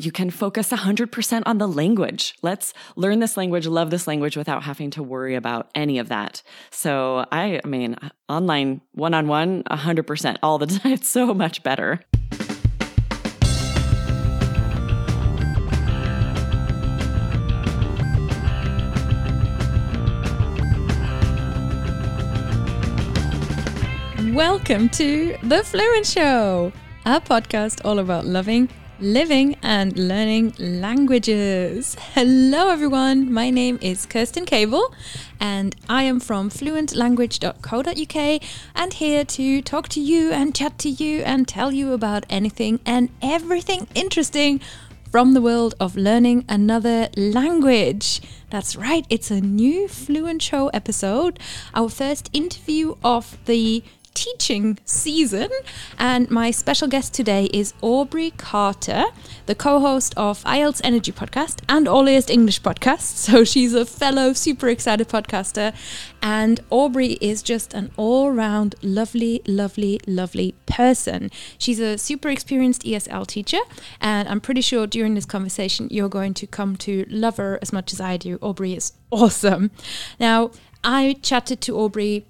[0.00, 2.36] you can focus 100% on the language.
[2.40, 6.40] Let's learn this language, love this language without having to worry about any of that.
[6.70, 7.96] So, I, I mean,
[8.28, 10.92] online, one on one, 100% all the time.
[10.92, 12.00] It's so much better.
[24.32, 26.72] Welcome to The Fluent Show,
[27.04, 28.68] a podcast all about loving
[29.00, 31.96] living and learning languages.
[32.14, 33.32] Hello, everyone.
[33.32, 34.92] My name is Kerstin Cable,
[35.38, 38.42] and I am from fluentlanguage.co.uk
[38.74, 42.80] and here to talk to you and chat to you and tell you about anything
[42.84, 44.60] and everything interesting
[45.12, 48.20] from the world of learning another language.
[48.50, 51.38] That's right, it's a new Fluent Show episode,
[51.74, 55.50] our first interview of the teaching season.
[55.98, 59.04] And my special guest today is Aubrey Carter,
[59.46, 63.16] the co host of IELTS Energy Podcast and Ears English Podcast.
[63.28, 65.74] So she's a fellow super excited podcaster.
[66.22, 71.30] And Aubrey is just an all round lovely, lovely, lovely person.
[71.58, 73.58] She's a super experienced ESL teacher.
[74.00, 77.72] And I'm pretty sure during this conversation, you're going to come to love her as
[77.72, 78.38] much as I do.
[78.40, 79.70] Aubrey is awesome.
[80.18, 80.50] Now,
[80.84, 82.24] I chatted to Aubrey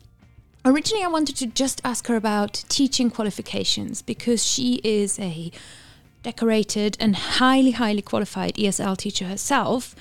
[0.65, 5.51] Originally, I wanted to just ask her about teaching qualifications because she is a
[6.23, 9.95] decorated and highly, highly qualified ESL teacher herself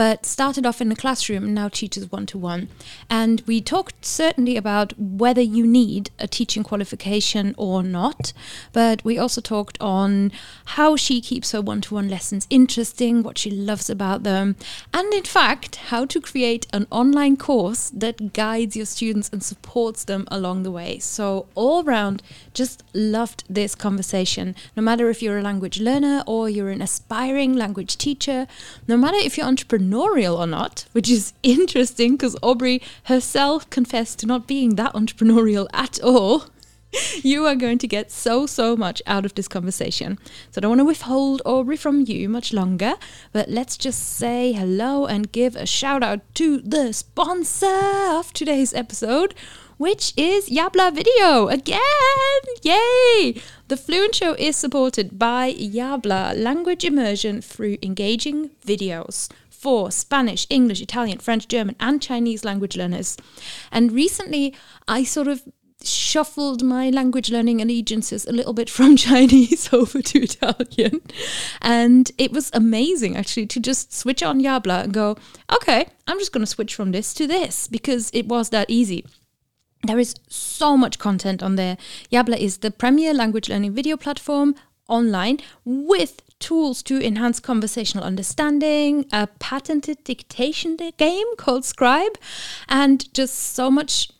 [0.00, 2.70] but started off in the classroom and now teaches one to one.
[3.10, 8.32] And we talked certainly about whether you need a teaching qualification or not,
[8.72, 10.32] but we also talked on
[10.76, 14.56] how she keeps her one to one lessons interesting, what she loves about them,
[14.94, 20.04] and in fact, how to create an online course that guides your students and supports
[20.04, 20.98] them along the way.
[20.98, 22.22] So, all round,
[22.54, 24.54] just loved this conversation.
[24.74, 28.46] No matter if you're a language learner or you're an aspiring language teacher,
[28.88, 34.18] no matter if you're entrepreneur entrepreneurial or not, which is interesting because Aubrey herself confessed
[34.20, 36.44] to not being that entrepreneurial at all.
[37.22, 40.18] you are going to get so, so much out of this conversation.
[40.50, 42.94] So I don't want to withhold Aubrey from you much longer,
[43.32, 47.66] but let's just say hello and give a shout out to the sponsor
[48.10, 49.34] of today's episode,
[49.78, 51.80] which is Yabla Video again.
[52.62, 53.40] Yay!
[53.68, 59.28] The Fluent Show is supported by Yabla Language Immersion through engaging videos
[59.60, 63.18] for Spanish, English, Italian, French, German, and Chinese language learners.
[63.70, 64.54] And recently,
[64.88, 65.42] I sort of
[65.82, 71.02] shuffled my language learning allegiances a little bit from Chinese over to Italian.
[71.60, 75.16] And it was amazing actually to just switch on Yabla and go,
[75.52, 79.04] okay, I'm just going to switch from this to this because it was that easy.
[79.82, 81.76] There is so much content on there.
[82.10, 84.54] Yabla is the premier language learning video platform
[84.88, 92.18] online with tools to enhance conversational understanding, a patented dictation game called Scribe,
[92.68, 94.10] and just so much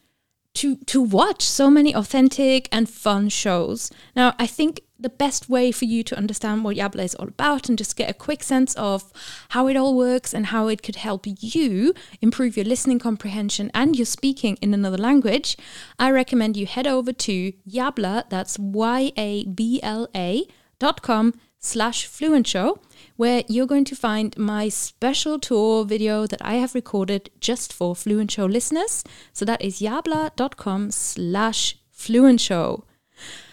[0.55, 3.91] to to watch so many authentic and fun shows.
[4.15, 7.69] Now, I think the best way for you to understand what Yabla is all about
[7.69, 9.11] and just get a quick sense of
[9.51, 13.97] how it all works and how it could help you improve your listening comprehension and
[13.97, 15.57] your speaking in another language,
[15.99, 20.45] I recommend you head over to Yabla, that's Y A B L A
[20.79, 22.81] dot com slash fluent show
[23.17, 27.95] where you're going to find my special tour video that I have recorded just for
[27.95, 29.05] Fluent Show listeners.
[29.35, 32.85] So that is yabla.com slash fluent show.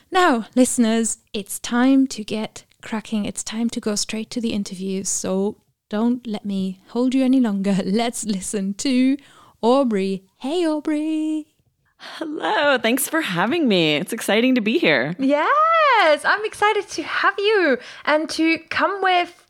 [0.10, 3.26] Now, listeners, it's time to get cracking.
[3.26, 5.04] It's time to go straight to the interview.
[5.04, 5.58] So
[5.90, 7.76] don't let me hold you any longer.
[7.86, 9.18] Let's listen to
[9.62, 10.24] Aubrey.
[10.38, 11.57] Hey, Aubrey.
[12.00, 12.78] Hello.
[12.78, 13.96] Thanks for having me.
[13.96, 15.16] It's exciting to be here.
[15.20, 19.46] Yes, I'm excited to have you and to come with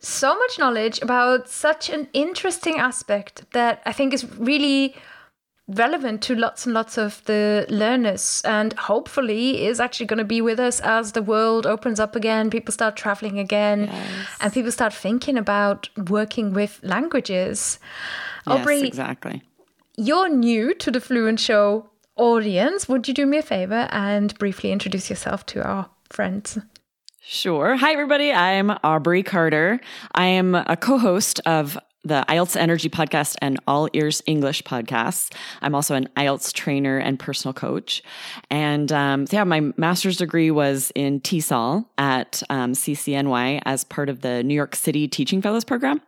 [0.00, 4.96] so much knowledge about such an interesting aspect that I think is really
[5.68, 10.40] relevant to lots and lots of the learners and hopefully is actually going to be
[10.40, 14.26] with us as the world opens up again people start traveling again yes.
[14.40, 17.78] and people start thinking about working with languages
[18.46, 19.40] yes, Aubrey exactly
[19.96, 22.88] you're new to the Fluent Show audience.
[22.88, 26.58] Would you do me a favor and briefly introduce yourself to our friends?
[27.20, 27.76] Sure.
[27.76, 28.32] Hi, everybody.
[28.32, 29.80] I'm Aubrey Carter.
[30.14, 35.32] I am a co host of the IELTS Energy podcast and All Ears English podcasts.
[35.60, 38.02] I'm also an IELTS trainer and personal coach.
[38.50, 44.20] And um, yeah, my master's degree was in TESOL at um, CCNY as part of
[44.20, 46.00] the New York City Teaching Fellows Program.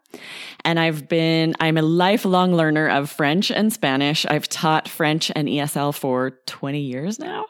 [0.65, 4.25] And I've been, I'm a lifelong learner of French and Spanish.
[4.27, 7.47] I've taught French and ESL for 20 years now.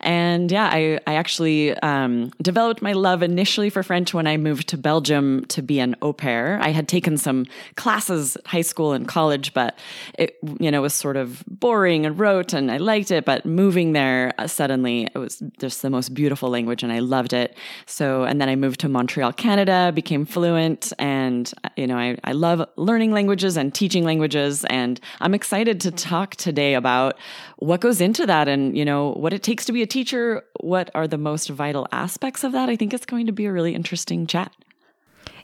[0.00, 4.68] And yeah, I, I actually um, developed my love initially for French when I moved
[4.68, 6.60] to Belgium to be an au pair.
[6.62, 7.46] I had taken some
[7.76, 9.76] classes at high school and college, but
[10.18, 13.24] it, you know, was sort of boring and rote and I liked it.
[13.24, 17.32] But moving there uh, suddenly, it was just the most beautiful language and I loved
[17.32, 17.56] it.
[17.86, 20.92] So, and then I moved to Montreal, Canada, became fluent.
[21.00, 24.64] And, you know, I, I love learning languages and teaching languages.
[24.66, 27.18] And I'm excited to talk today about
[27.56, 30.42] what goes into that and, you know, what it takes to be a teacher.
[30.60, 32.68] What are the most vital aspects of that?
[32.68, 34.52] I think it's going to be a really interesting chat.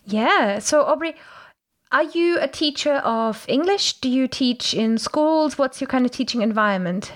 [0.04, 0.58] Yeah.
[0.58, 1.14] So, Aubrey,
[1.90, 4.00] are you a teacher of English?
[4.00, 5.56] Do you teach in schools?
[5.56, 7.12] What's your kind of teaching environment?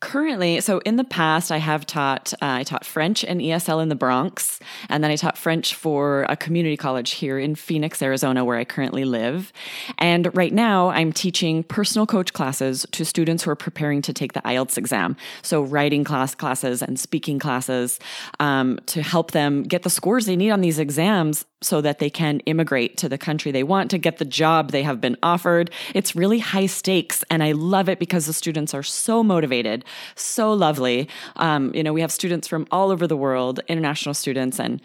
[0.00, 3.88] Currently, so in the past, I have taught, uh, I taught French and ESL in
[3.88, 8.44] the Bronx, and then I taught French for a community college here in Phoenix, Arizona,
[8.44, 9.52] where I currently live.
[9.98, 14.34] And right now, I'm teaching personal coach classes to students who are preparing to take
[14.34, 15.16] the IELTS exam.
[15.42, 17.98] So, writing class classes and speaking classes
[18.38, 22.10] um, to help them get the scores they need on these exams so that they
[22.10, 25.70] can immigrate to the country they want to get the job they have been offered.
[25.94, 29.84] It's really high stakes, and I love it because the students are so motivated,
[30.14, 31.08] so lovely.
[31.36, 34.80] Um, you know, we have students from all over the world, international students, and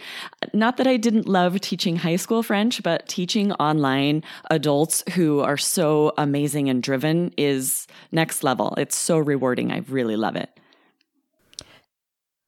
[0.54, 5.58] not that I didn't love teaching high school French, but teaching online adults who are
[5.58, 8.74] so amazing and driven is next level.
[8.78, 9.72] It's so rewarding.
[9.72, 10.50] I really love it.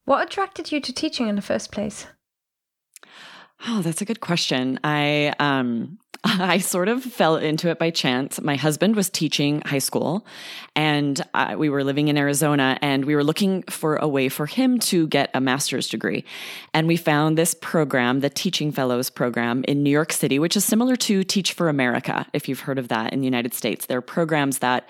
[0.05, 2.07] What attracted you to teaching in the first place?
[3.67, 4.79] Oh, that's a good question.
[4.83, 5.97] I um
[6.27, 8.41] I sort of fell into it by chance.
[8.41, 10.25] My husband was teaching high school,
[10.75, 14.47] and I, we were living in Arizona, and we were looking for a way for
[14.47, 16.25] him to get a master's degree.
[16.73, 20.65] And we found this program, the Teaching Fellows program in New York City, which is
[20.65, 23.85] similar to Teach for America, if you've heard of that in the United States.
[23.85, 24.89] There are programs that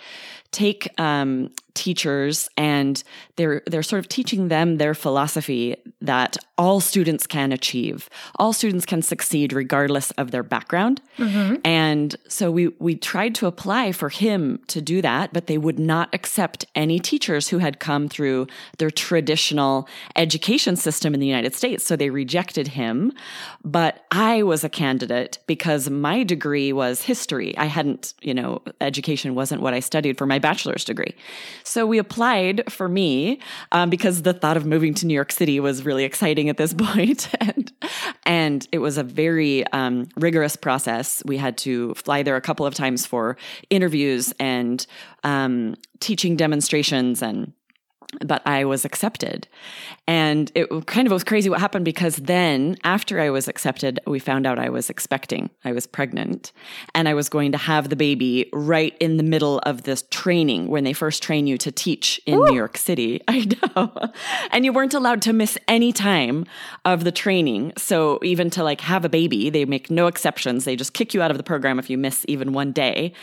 [0.56, 3.04] take um, teachers and
[3.36, 8.10] they're they're sort of teaching them their philosophy that all students can achieve.
[8.38, 11.02] All students can succeed regardless of their background.
[11.18, 11.56] Mm-hmm.
[11.64, 15.80] and so we we tried to apply for him to do that but they would
[15.80, 18.48] not accept any teachers who had come through
[18.80, 21.86] their traditional education system in the United States.
[21.86, 23.12] So they rejected him.
[23.64, 27.58] But I was a candidate because my degree was history.
[27.58, 31.14] I hadn't you know education wasn't what I studied for my bachelor's degree
[31.64, 33.40] so we applied for me
[33.72, 36.74] um, because the thought of moving to New York City was really exciting at this
[36.78, 37.30] point.
[37.42, 37.72] and,
[38.26, 41.24] and it was a very um, rigorous process.
[41.26, 43.38] We had to fly there a couple of times for
[43.70, 44.86] interviews and
[45.24, 47.52] um, teaching demonstrations and
[48.26, 49.48] but I was accepted.
[50.08, 54.20] And it kind of was crazy what happened because then, after I was accepted, we
[54.20, 55.50] found out I was expecting.
[55.64, 56.52] I was pregnant
[56.94, 60.68] and I was going to have the baby right in the middle of this training
[60.68, 62.46] when they first train you to teach in Ooh.
[62.46, 63.22] New York City.
[63.28, 63.92] I know.
[64.52, 66.46] and you weren't allowed to miss any time
[66.86, 67.74] of the training.
[67.78, 70.66] So, even to like have a baby, they make no exceptions.
[70.66, 73.14] They just kick you out of the program if you miss even one day.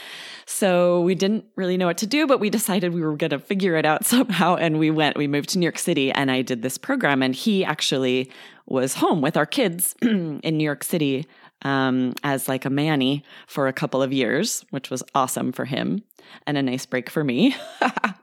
[0.47, 3.39] So we didn't really know what to do, but we decided we were going to
[3.39, 4.57] figure it out somehow.
[4.57, 7.23] And we went, we moved to New York City and I did this program.
[7.23, 8.31] And he actually
[8.67, 11.27] was home with our kids in New York City
[11.63, 16.03] um, as like a manny for a couple of years, which was awesome for him
[16.47, 17.55] and a nice break for me.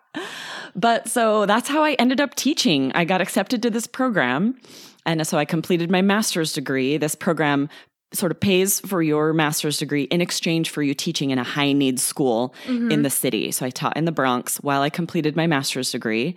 [0.75, 2.91] but so that's how I ended up teaching.
[2.93, 4.59] I got accepted to this program.
[5.05, 6.97] And so I completed my master's degree.
[6.97, 7.69] This program
[8.11, 11.71] sort of pays for your master's degree in exchange for you teaching in a high
[11.73, 12.91] needs school mm-hmm.
[12.91, 13.51] in the city.
[13.51, 16.35] So I taught in the Bronx while I completed my master's degree.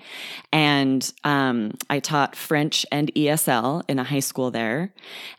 [0.53, 4.93] And um, I taught French and ESL in a high school there.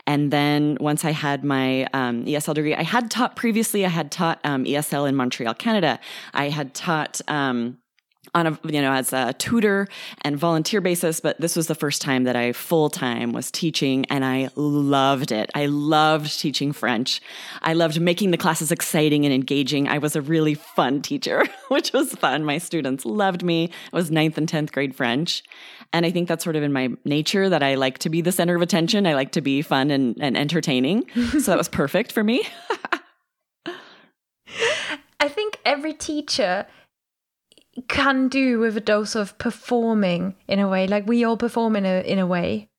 [0.07, 4.11] And then once I had my um, ESL degree, I had taught previously, I had
[4.11, 5.99] taught um, ESL in Montreal, Canada.
[6.33, 7.77] I had taught um,
[8.35, 9.87] on a you know as a tutor
[10.21, 14.05] and volunteer basis but this was the first time that i full time was teaching
[14.09, 15.49] and i loved it.
[15.53, 17.21] I loved teaching french.
[17.61, 19.87] I loved making the classes exciting and engaging.
[19.87, 22.45] I was a really fun teacher which was fun.
[22.45, 23.65] My students loved me.
[23.65, 25.43] It was ninth and 10th grade french.
[25.91, 28.31] And i think that's sort of in my nature that i like to be the
[28.31, 29.05] center of attention.
[29.07, 31.05] I like to be fun and, and entertaining.
[31.33, 32.43] So that was perfect for me.
[35.19, 36.67] I think every teacher
[37.87, 40.87] can do with a dose of performing in a way.
[40.87, 42.69] Like we all perform in a in a way.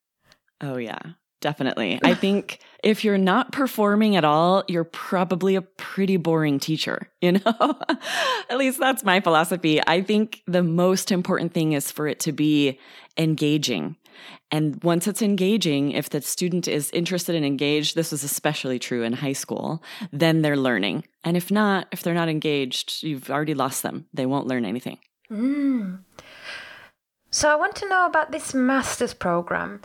[0.61, 0.99] Oh yeah,
[1.41, 1.99] definitely.
[2.03, 7.33] I think if you're not performing at all, you're probably a pretty boring teacher, you
[7.33, 7.79] know?
[8.49, 9.81] at least that's my philosophy.
[9.85, 12.79] I think the most important thing is for it to be
[13.17, 13.97] engaging.
[14.51, 19.03] And once it's engaging, if the student is interested and engaged, this is especially true
[19.03, 21.03] in high school, then they're learning.
[21.23, 24.05] And if not, if they're not engaged, you've already lost them.
[24.13, 24.99] They won't learn anything.
[25.31, 25.99] Mm.
[27.31, 29.81] So I want to know about this master's program.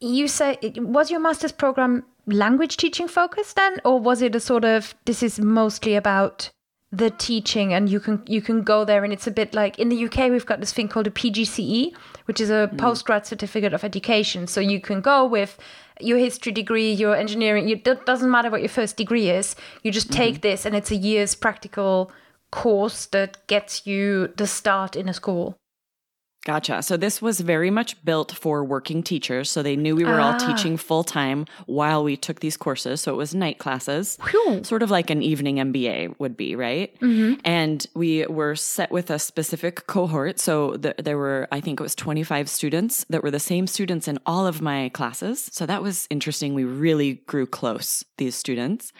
[0.00, 4.64] You say was your master's program language teaching focused then, or was it a sort
[4.64, 6.50] of this is mostly about
[6.92, 9.88] the teaching and you can you can go there and it's a bit like in
[9.88, 11.92] the UK we've got this thing called a PGCE
[12.26, 12.76] which is a mm.
[12.76, 15.58] postgrad certificate of education so you can go with
[16.00, 20.12] your history degree your engineering it doesn't matter what your first degree is you just
[20.12, 20.42] take mm-hmm.
[20.42, 22.12] this and it's a year's practical
[22.52, 25.58] course that gets you the start in a school
[26.46, 26.80] Gotcha.
[26.80, 29.50] So this was very much built for working teachers.
[29.50, 30.30] So they knew we were ah.
[30.30, 33.00] all teaching full time while we took these courses.
[33.00, 34.62] So it was night classes, Whew.
[34.62, 36.96] sort of like an evening MBA would be, right?
[37.00, 37.40] Mm-hmm.
[37.44, 40.38] And we were set with a specific cohort.
[40.38, 44.06] So the, there were, I think it was 25 students that were the same students
[44.06, 45.50] in all of my classes.
[45.50, 46.54] So that was interesting.
[46.54, 48.92] We really grew close, these students.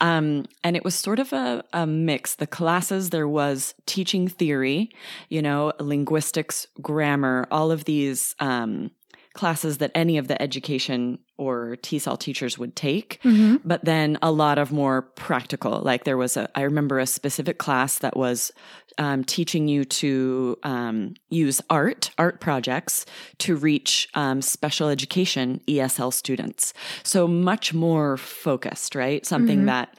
[0.00, 2.36] Um, and it was sort of a, a mix.
[2.36, 4.90] The classes, there was teaching theory,
[5.30, 8.90] you know, linguistics, grammar, all of these um,
[9.36, 13.56] classes that any of the education or TESOL teachers would take, mm-hmm.
[13.64, 15.80] but then a lot of more practical.
[15.80, 18.50] Like there was a, I remember a specific class that was
[18.98, 23.04] um, teaching you to um, use art, art projects
[23.38, 26.72] to reach um, special education ESL students.
[27.02, 29.24] So much more focused, right?
[29.26, 29.66] Something mm-hmm.
[29.66, 29.98] that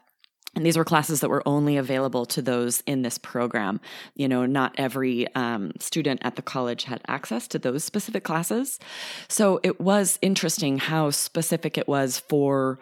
[0.55, 3.79] and these were classes that were only available to those in this program.
[4.15, 8.79] You know, not every um, student at the college had access to those specific classes.
[9.27, 12.79] So it was interesting how specific it was for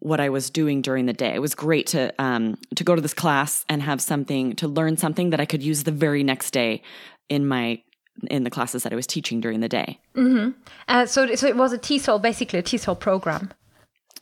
[0.00, 1.34] what I was doing during the day.
[1.34, 4.96] It was great to um, to go to this class and have something to learn
[4.96, 6.82] something that I could use the very next day
[7.28, 7.82] in my
[8.30, 10.00] in the classes that I was teaching during the day.
[10.14, 10.58] Mm-hmm.
[10.88, 13.50] Uh, so, so it was a TESOL, basically a TESOL program.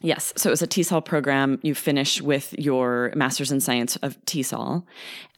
[0.00, 0.33] Yes.
[0.37, 1.59] So it was a TESOL program.
[1.62, 4.85] You finish with your master's in science of TESOL.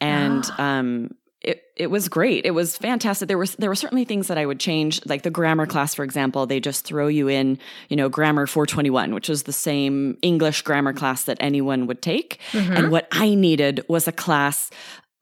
[0.01, 2.45] And um, it, it was great.
[2.45, 3.27] It was fantastic.
[3.27, 6.03] There was there were certainly things that I would change, like the grammar class, for
[6.03, 6.45] example.
[6.45, 10.91] They just throw you in, you know, grammar 421, which is the same English grammar
[10.91, 12.39] class that anyone would take.
[12.51, 12.73] Mm-hmm.
[12.73, 14.69] And what I needed was a class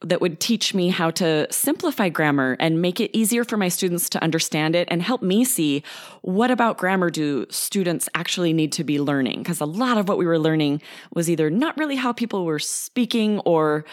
[0.01, 4.09] that would teach me how to simplify grammar and make it easier for my students
[4.09, 5.81] to understand it and help me see
[6.21, 10.19] what about grammar do students actually need to be learning because a lot of what
[10.19, 10.79] we were learning
[11.15, 13.85] was either not really how people were speaking or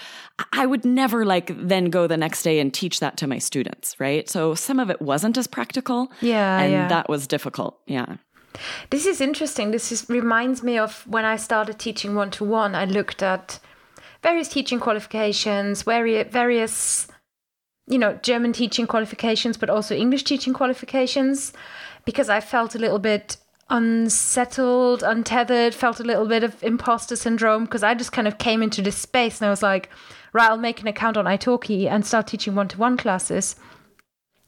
[0.52, 3.98] I would never like then go the next day and teach that to my students,
[3.98, 4.28] right?
[4.28, 6.10] So some of it wasn't as practical.
[6.20, 6.58] Yeah.
[6.60, 6.88] And yeah.
[6.88, 7.78] that was difficult.
[7.86, 8.16] Yeah.
[8.90, 9.70] This is interesting.
[9.70, 13.60] This is reminds me of when I started teaching one to one, I looked at
[14.24, 17.06] various teaching qualifications, various,
[17.86, 21.52] you know, German teaching qualifications, but also English teaching qualifications,
[22.06, 23.36] because I felt a little bit
[23.68, 28.62] unsettled, untethered, felt a little bit of imposter syndrome because I just kind of came
[28.62, 29.90] into this space and I was like,
[30.32, 33.56] right, I'll make an account on italki and start teaching one to one classes.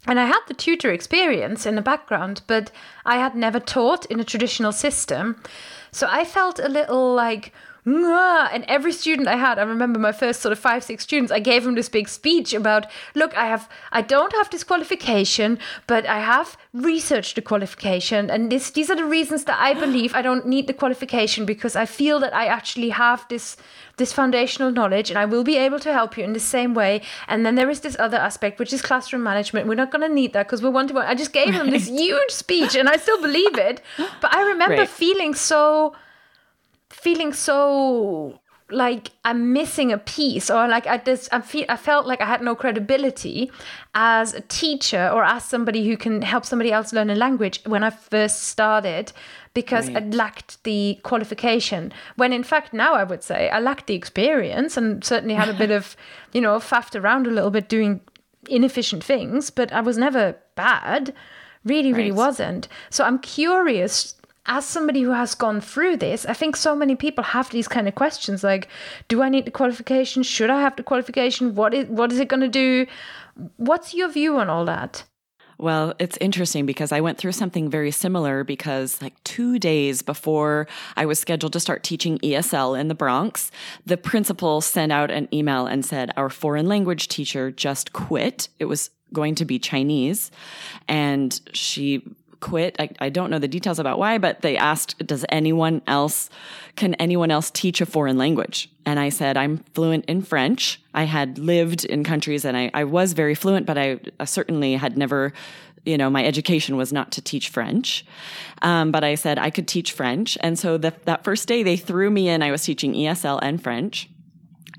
[0.06, 2.70] And I had the tutor experience in the background, but
[3.04, 5.42] I had never taught in a traditional system.
[5.90, 7.52] So I felt a little like,
[7.86, 11.38] and every student I had, I remember my first sort of five, six students, I
[11.38, 16.04] gave them this big speech about, look, I have, I don't have this qualification, but
[16.06, 20.22] I have researched the qualification, and this, these are the reasons that I believe I
[20.22, 23.56] don't need the qualification because I feel that I actually have this,
[23.98, 27.02] this foundational knowledge, and I will be able to help you in the same way.
[27.28, 29.68] And then there is this other aspect, which is classroom management.
[29.68, 31.06] We're not going to need that because we're one to one.
[31.06, 33.80] I just gave them this huge speech, and I still believe it,
[34.20, 34.88] but I remember right.
[34.88, 35.94] feeling so
[37.06, 42.04] feeling so like I'm missing a piece or like I just I feel I felt
[42.04, 43.52] like I had no credibility
[43.94, 47.84] as a teacher or as somebody who can help somebody else learn a language when
[47.84, 49.12] I first started
[49.54, 50.02] because right.
[50.02, 51.92] I lacked the qualification.
[52.16, 55.54] When in fact now I would say I lacked the experience and certainly had a
[55.54, 55.96] bit of
[56.32, 58.00] you know faffed around a little bit doing
[58.48, 61.14] inefficient things but I was never bad.
[61.64, 62.66] Really really wasn't.
[62.90, 67.24] So I'm curious as somebody who has gone through this, I think so many people
[67.24, 68.68] have these kind of questions like,
[69.08, 70.22] do I need the qualification?
[70.22, 71.54] Should I have the qualification?
[71.54, 72.86] What is what is it going to do?
[73.56, 75.04] What's your view on all that?
[75.58, 80.66] Well, it's interesting because I went through something very similar because, like, two days before
[80.96, 83.50] I was scheduled to start teaching ESL in the Bronx,
[83.86, 88.48] the principal sent out an email and said, Our foreign language teacher just quit.
[88.58, 90.30] It was going to be Chinese.
[90.88, 92.02] And she
[92.40, 92.76] quit.
[92.78, 96.30] I, I don't know the details about why, but they asked, does anyone else,
[96.76, 98.70] can anyone else teach a foreign language?
[98.84, 100.80] And I said, I'm fluent in French.
[100.94, 104.74] I had lived in countries and I, I was very fluent, but I, I certainly
[104.74, 105.32] had never
[105.86, 108.04] you know, my education was not to teach French.
[108.60, 110.36] Um, but I said I could teach French.
[110.40, 113.62] And so the, that first day they threw me in, I was teaching ESL and
[113.62, 114.10] French.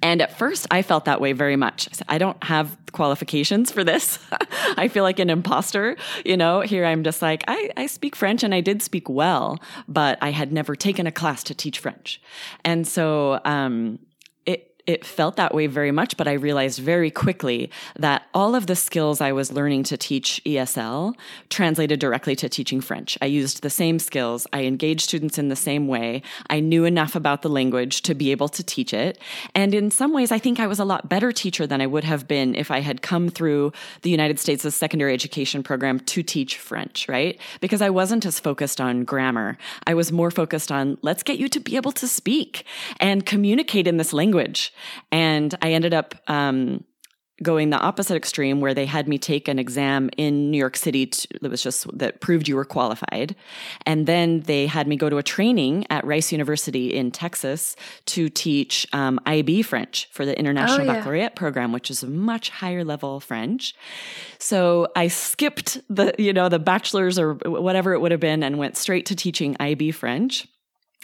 [0.01, 1.87] And at first, I felt that way very much.
[1.91, 4.19] I, said, I don't have qualifications for this.
[4.77, 5.97] I feel like an imposter.
[6.25, 9.59] You know, here I'm just like, I, I speak French and I did speak well,
[9.87, 12.21] but I had never taken a class to teach French.
[12.63, 13.99] And so, um,
[14.87, 18.75] it felt that way very much, but I realized very quickly that all of the
[18.75, 21.13] skills I was learning to teach ESL
[21.49, 23.17] translated directly to teaching French.
[23.21, 24.47] I used the same skills.
[24.53, 26.21] I engaged students in the same way.
[26.49, 29.19] I knew enough about the language to be able to teach it.
[29.53, 32.05] And in some ways, I think I was a lot better teacher than I would
[32.05, 36.57] have been if I had come through the United States' secondary education program to teach
[36.57, 37.37] French, right?
[37.59, 39.57] Because I wasn't as focused on grammar.
[39.85, 42.63] I was more focused on let's get you to be able to speak
[43.01, 44.71] and communicate in this language.
[45.11, 46.83] And I ended up um,
[47.43, 51.05] going the opposite extreme where they had me take an exam in New York City
[51.05, 53.35] to, that was just that proved you were qualified.
[53.85, 57.75] And then they had me go to a training at Rice University in Texas
[58.07, 60.93] to teach um, IB French for the International oh, yeah.
[60.93, 63.75] Baccalaureate program, which is a much higher level French.
[64.39, 68.57] So I skipped the, you know, the bachelor's or whatever it would have been and
[68.57, 70.47] went straight to teaching IB French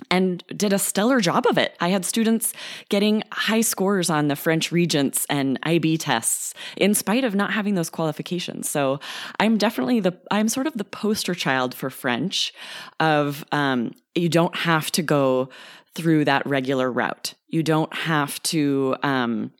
[0.09, 1.75] and did a stellar job of it.
[1.79, 2.53] I had students
[2.89, 7.75] getting high scores on the French Regents and IB tests in spite of not having
[7.75, 8.69] those qualifications.
[8.69, 8.99] So
[9.39, 12.53] I'm definitely the, I'm sort of the poster child for French
[12.99, 15.49] of, um, you don't have to go
[15.95, 17.35] through that regular route.
[17.47, 19.51] You don't have to, um,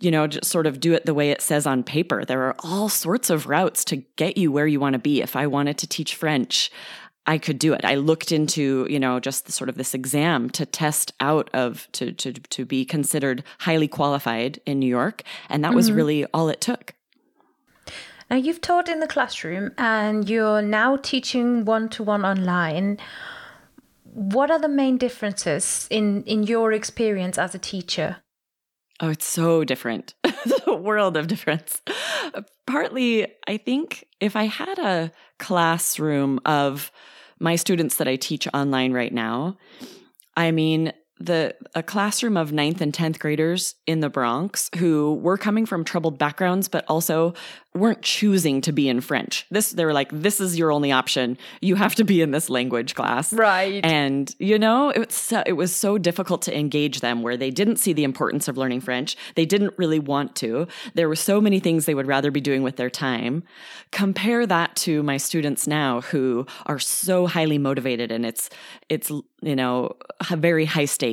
[0.00, 2.24] you know, just sort of do it the way it says on paper.
[2.24, 5.20] There are all sorts of routes to get you where you want to be.
[5.20, 6.70] If I wanted to teach French,
[7.26, 7.84] I could do it.
[7.84, 12.12] I looked into, you know, just sort of this exam to test out of to
[12.12, 15.76] to to be considered highly qualified in New York, and that mm-hmm.
[15.76, 16.94] was really all it took.
[18.30, 22.98] Now you've taught in the classroom and you're now teaching one to one online.
[24.02, 28.16] What are the main differences in in your experience as a teacher?
[29.00, 30.14] Oh, it's so different.
[30.22, 31.82] the world of difference.
[32.66, 36.90] Partly, I think if I had a classroom of
[37.38, 39.56] my students that I teach online right now,
[40.36, 45.38] I mean, the a classroom of ninth and 10th graders in the Bronx who were
[45.38, 47.32] coming from troubled backgrounds, but also
[47.74, 49.46] weren't choosing to be in French.
[49.50, 51.38] This they were like, this is your only option.
[51.60, 53.32] You have to be in this language class.
[53.32, 53.84] Right.
[53.84, 57.50] And you know, it was so, it was so difficult to engage them where they
[57.50, 59.16] didn't see the importance of learning French.
[59.36, 60.66] They didn't really want to.
[60.94, 63.42] There were so many things they would rather be doing with their time.
[63.90, 68.50] Compare that to my students now who are so highly motivated and it's
[68.88, 69.10] it's
[69.42, 69.94] you know,
[70.30, 71.05] very high stakes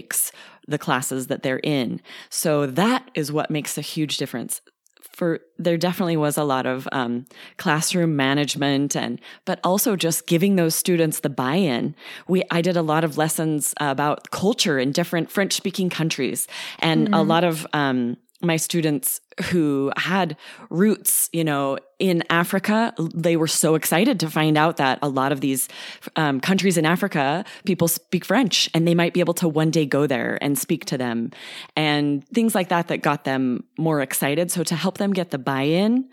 [0.68, 2.02] the classes that they're in.
[2.30, 4.62] So that is what makes a huge difference.
[5.02, 7.26] For there definitely was a lot of um,
[7.58, 11.96] classroom management and but also just giving those students the buy-in.
[12.28, 16.48] We I did a lot of lessons about culture in different French speaking countries
[16.80, 17.14] and mm-hmm.
[17.14, 20.38] a lot of um, my students who had
[20.70, 25.32] roots, you know, in Africa, they were so excited to find out that a lot
[25.32, 25.70] of these
[26.16, 29.86] um, countries in Africa, people speak French and they might be able to one day
[29.86, 31.32] go there and speak to them
[31.76, 34.52] and things like that that got them more excited.
[34.52, 36.10] So to help them get the buy in,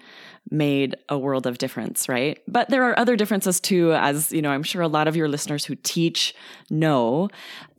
[0.51, 2.39] made a world of difference, right?
[2.49, 5.29] But there are other differences too, as you know, I'm sure a lot of your
[5.29, 6.35] listeners who teach
[6.71, 7.29] know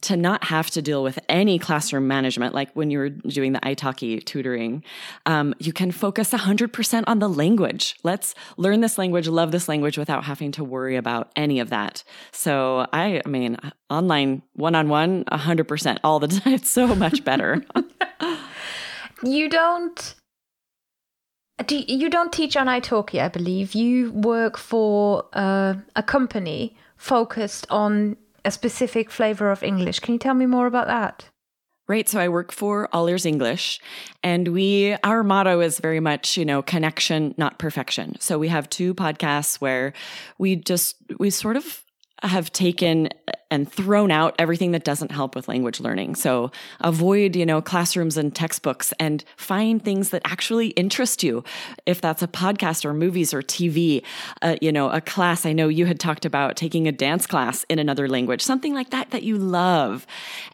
[0.02, 3.60] to not have to deal with any classroom management, like when you were doing the
[3.60, 4.84] italki tutoring,
[5.28, 7.96] um, you can focus 100% on the language.
[8.04, 12.04] Let's learn this language, love this language without having to worry about any of that.
[12.32, 13.58] So I, I mean,
[13.90, 16.54] online, one-on-one, 100% all the time.
[16.54, 17.64] It's so much better.
[19.24, 20.16] you don't
[21.62, 27.66] do you don't teach on italki i believe you work for uh, a company focused
[27.70, 31.30] on a specific flavor of english can you tell me more about that
[31.88, 32.08] Right.
[32.08, 33.82] So I work for All Ears English
[34.24, 38.16] and we, our motto is very much, you know, connection, not perfection.
[38.18, 39.92] So we have two podcasts where
[40.38, 41.84] we just, we sort of
[42.24, 43.10] have taken
[43.52, 46.16] and thrown out everything that doesn't help with language learning.
[46.16, 51.44] So avoid, you know, classrooms and textbooks and find things that actually interest you.
[51.86, 54.04] If that's a podcast or movies or TV,
[54.42, 55.46] uh, you know, a class.
[55.46, 58.92] I know you had talked about taking a dance class in another language, something like
[58.92, 60.08] that that you love.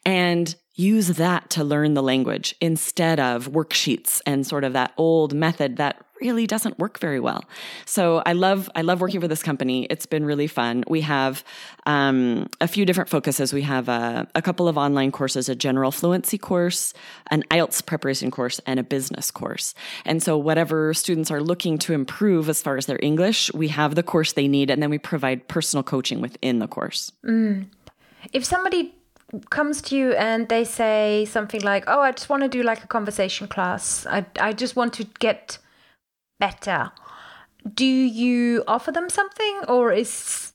[0.03, 5.33] And use that to learn the language instead of worksheets and sort of that old
[5.33, 7.43] method that really doesn't work very well.
[7.85, 9.85] So I love I love working for this company.
[9.89, 10.83] It's been really fun.
[10.87, 11.43] We have
[11.85, 13.53] um, a few different focuses.
[13.53, 16.93] We have a, a, couple of online courses, a general fluency course,
[17.29, 19.73] an IELTS preparation course, and a business course.
[20.05, 23.95] And so whatever students are looking to improve as far as their English, we have
[23.95, 27.11] the course they need, and then we provide personal coaching within the course.
[27.25, 27.67] Mm.
[28.33, 28.96] If somebody
[29.49, 32.83] comes to you and they say something like, "Oh, I just want to do like
[32.83, 34.05] a conversation class.
[34.05, 35.57] I I just want to get
[36.39, 36.91] better."
[37.73, 40.53] Do you offer them something or is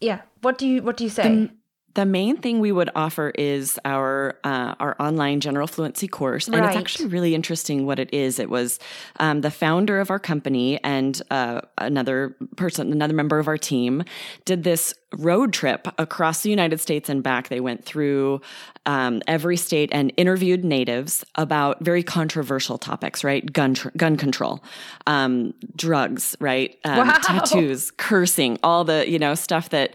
[0.00, 1.22] yeah, what do you what do you say?
[1.22, 1.50] The,
[1.94, 6.56] the main thing we would offer is our uh, our online general fluency course, and
[6.56, 6.68] Right.
[6.68, 8.38] it's actually really interesting what it is.
[8.38, 8.78] It was
[9.20, 14.02] um, the founder of our company and uh, another person, another member of our team,
[14.44, 17.48] did this road trip across the United States and back.
[17.48, 18.40] They went through
[18.86, 23.50] um, every state and interviewed natives about very controversial topics, right?
[23.52, 24.62] Gun tr- gun control,
[25.06, 26.78] um, drugs, right?
[26.84, 27.18] Um, Wow.
[27.22, 29.94] Tattoos, cursing, all the you know stuff that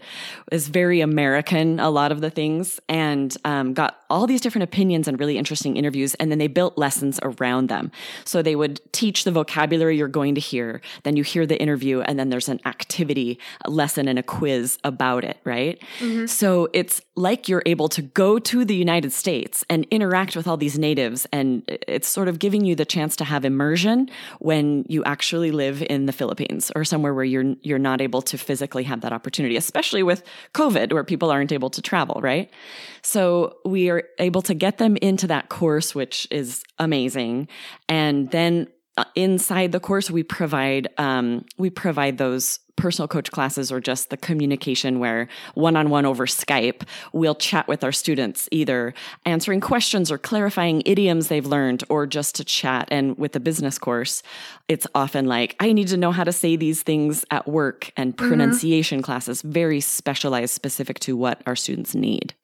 [0.50, 1.80] is very American.
[1.80, 5.76] A lot of the things, and um, got all these different opinions and really interesting
[5.76, 7.90] interviews, and then they built lessons around them.
[8.24, 12.00] So they would teach the vocabulary you're going to hear, then you hear the interview,
[12.00, 15.80] and then there's an activity, a lesson, and a quiz about it, right?
[16.00, 16.26] Mm-hmm.
[16.26, 20.56] So it's like you're able to go to the United States and interact with all
[20.56, 25.04] these natives, and it's sort of giving you the chance to have immersion when you
[25.04, 29.00] actually live in the Philippines or somewhere where you're you're not able to physically have
[29.02, 30.22] that opportunity, especially with
[30.54, 32.50] COVID, where people aren't able to travel, right?
[33.02, 37.48] So we are able to get them into that course, which is amazing,
[37.88, 43.70] and then uh, inside the course we provide um, we provide those personal coach classes
[43.70, 46.82] or just the communication where one-on-one over skype
[47.12, 48.92] we'll chat with our students either
[49.24, 52.88] answering questions or clarifying idioms they've learned or just to chat.
[52.90, 54.22] And with the business course
[54.68, 58.16] it's often like i need to know how to say these things at work and
[58.16, 62.34] pronunciation classes very specialized specific to what our students need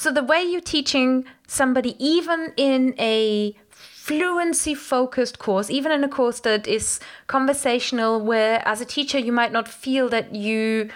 [0.00, 6.08] So the way you're teaching somebody, even in a fluency focused course, even in a
[6.08, 10.88] course that is conversational, where as a teacher you might not feel that you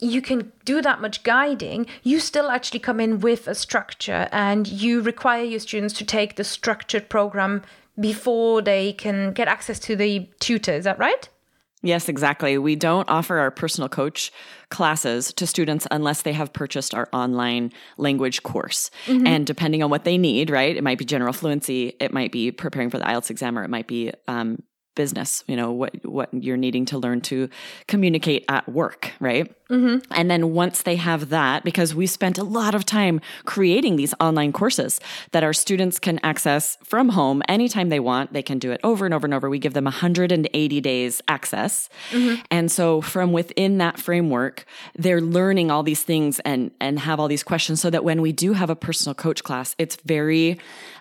[0.00, 4.66] you can do that much guiding, you still actually come in with a structure and
[4.66, 7.62] you require your students to take the structured program
[8.00, 10.72] before they can get access to the tutor.
[10.72, 11.28] Is that right?
[11.82, 12.58] Yes, exactly.
[12.58, 14.32] We don't offer our personal coach
[14.70, 18.90] classes to students unless they have purchased our online language course.
[19.26, 20.74] And depending on what they need, right?
[20.76, 23.70] It might be general fluency, it might be preparing for the IELTS exam, or it
[23.70, 24.62] might be um,
[24.96, 25.44] business.
[25.46, 27.48] You know what what you're needing to learn to
[27.86, 29.54] communicate at work, right?
[30.12, 34.14] And then once they have that, because we spent a lot of time creating these
[34.20, 35.00] online courses
[35.32, 39.04] that our students can access from home anytime they want, they can do it over
[39.04, 39.50] and over and over.
[39.50, 41.88] We give them 180 days access.
[42.50, 47.28] And so from within that framework, they're learning all these things and, and have all
[47.28, 50.58] these questions so that when we do have a personal coach class, it's very,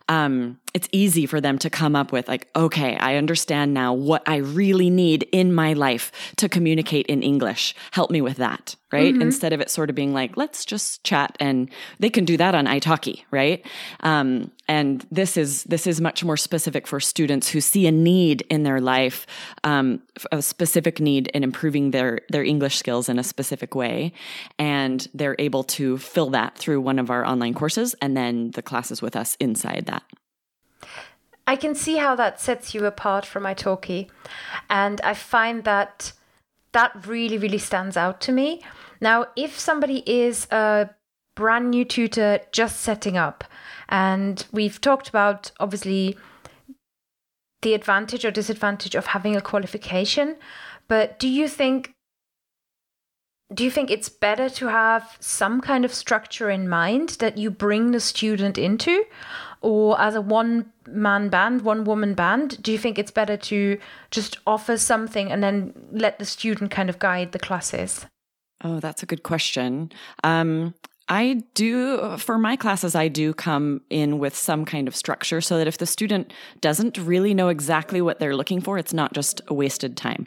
[0.09, 4.23] um, it's easy for them to come up with like, okay, I understand now what
[4.27, 7.75] I really need in my life to communicate in English.
[7.91, 8.54] Help me with that,
[8.91, 9.13] right?
[9.15, 12.55] Instead of it sort of being like, let's just chat, and they can do that
[12.55, 13.65] on italki, right?
[14.01, 18.41] Um, and this is this is much more specific for students who see a need
[18.49, 19.27] in their life,
[19.63, 24.13] um, a specific need in improving their their English skills in a specific way,
[24.57, 28.61] and they're able to fill that through one of our online courses, and then the
[28.61, 30.03] classes with us inside that.
[31.47, 34.09] I can see how that sets you apart from Italki.
[34.69, 36.13] And I find that
[36.75, 38.61] that really, really stands out to me.
[38.99, 40.89] Now, if somebody is a
[41.33, 43.45] brand new tutor just setting up,
[43.87, 46.17] and we've talked about obviously
[47.61, 50.35] the advantage or disadvantage of having a qualification,
[50.89, 51.93] but do you think
[53.53, 57.51] do you think it's better to have some kind of structure in mind that you
[57.51, 59.05] bring the student into
[59.65, 63.77] or as a one man band one woman band do you think it's better to
[64.11, 68.05] just offer something and then let the student kind of guide the classes
[68.63, 69.91] Oh, that's a good question.
[70.23, 70.73] Um,
[71.07, 75.57] I do, for my classes, I do come in with some kind of structure so
[75.59, 79.39] that if the student doesn't really know exactly what they're looking for, it's not just
[79.47, 80.25] a wasted time.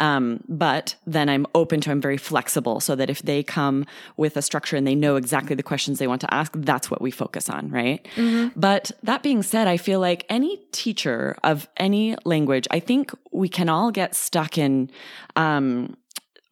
[0.00, 3.86] Um, but then I'm open to, I'm very flexible so that if they come
[4.18, 7.00] with a structure and they know exactly the questions they want to ask, that's what
[7.00, 8.06] we focus on, right?
[8.54, 13.48] But that being said, I feel like any teacher of any language, I think we
[13.48, 14.90] can all get stuck in,
[15.36, 15.96] um,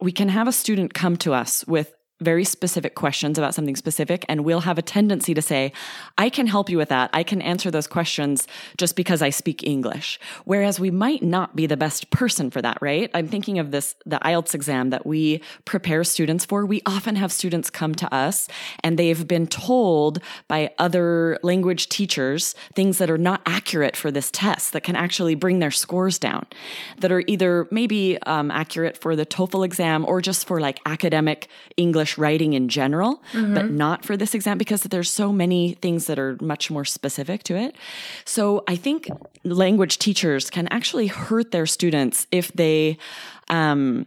[0.00, 4.24] we can have a student come to us with very specific questions about something specific,
[4.29, 5.72] and we'll have a tendency to say,
[6.16, 7.11] I can help you with that.
[7.12, 8.48] I can answer those questions
[8.79, 10.18] just because I speak English.
[10.44, 13.11] Whereas we might not be the best person for that, right?
[13.12, 16.64] I'm thinking of this, the IELTS exam that we prepare students for.
[16.64, 18.48] We often have students come to us
[18.81, 24.31] and they've been told by other language teachers things that are not accurate for this
[24.31, 26.46] test that can actually bring their scores down,
[26.98, 31.48] that are either maybe um, accurate for the TOEFL exam or just for like academic
[31.76, 36.06] English English writing in general, but not for this exam because there's so many things
[36.06, 37.74] that are much more specific to it.
[38.24, 39.08] So I think
[39.42, 42.96] language teachers can actually hurt their students if they,
[43.48, 44.06] um,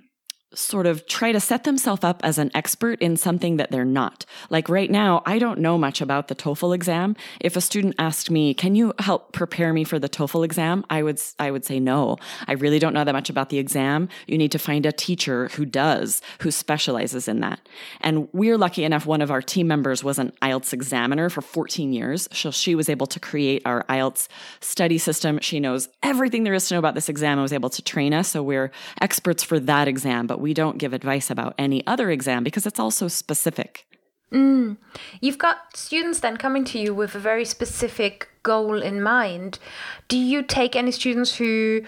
[0.54, 4.26] sort of try to set themselves up as an expert in something that they're not.
[4.50, 7.16] Like right now, I don't know much about the TOEFL exam.
[7.40, 11.04] If a student asked me, "Can you help prepare me for the TOEFL exam?" I
[11.04, 12.18] would I would say no.
[12.48, 14.10] I really don't know that much about the exam.
[14.28, 17.60] You need to find a teacher who does, who specializes in that.
[18.02, 21.94] And we're lucky enough one of our team members was an IELTS examiner for 14
[21.94, 22.28] years.
[22.34, 24.28] So she was able to create our IELTS
[24.62, 25.40] study system.
[25.42, 28.14] She knows everything there is to know about this exam and was able to train
[28.14, 28.30] us.
[28.30, 32.44] So we're experts for that exam, but we don't give advice about any other exam
[32.44, 33.86] because it's also specific.
[34.32, 34.78] Mm.
[35.22, 39.60] You've got students then coming to you with a very specific goal in mind.
[40.08, 41.82] Do you take any students who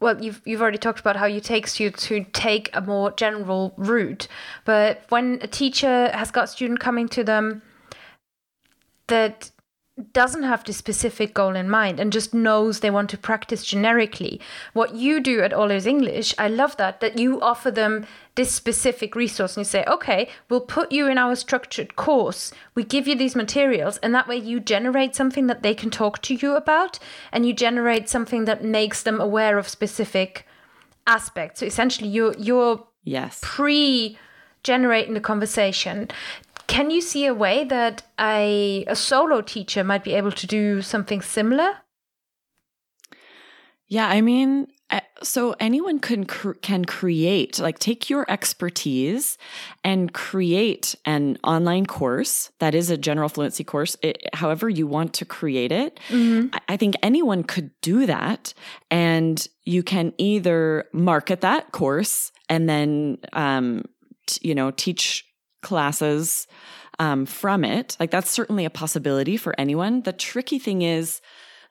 [0.00, 3.74] well, you've you've already talked about how you take students who take a more general
[3.76, 4.28] route,
[4.64, 7.60] but when a teacher has got a student coming to them
[9.08, 9.50] that
[10.12, 14.40] doesn't have the specific goal in mind and just knows they want to practice generically.
[14.72, 18.52] What you do at All Ears English, I love that, that you offer them this
[18.52, 22.52] specific resource and you say, okay, we'll put you in our structured course.
[22.74, 26.22] We give you these materials, and that way you generate something that they can talk
[26.22, 26.98] to you about
[27.32, 30.46] and you generate something that makes them aware of specific
[31.06, 31.60] aspects.
[31.60, 33.40] So essentially you're you're Yes.
[33.42, 34.18] pre
[34.62, 36.08] generating the conversation.
[36.70, 40.82] Can you see a way that a, a solo teacher might be able to do
[40.82, 41.78] something similar?
[43.88, 44.68] Yeah, I mean,
[45.20, 49.36] so anyone can cr- can create like take your expertise
[49.82, 55.12] and create an online course that is a general fluency course it, however you want
[55.14, 56.00] to create it
[56.52, 58.54] I, I think anyone could do that
[58.90, 63.84] and you can either market that course and then um,
[64.26, 65.24] t- you know teach
[65.62, 66.46] classes
[66.98, 67.96] um, from it.
[67.98, 70.02] Like that's certainly a possibility for anyone.
[70.02, 71.20] The tricky thing is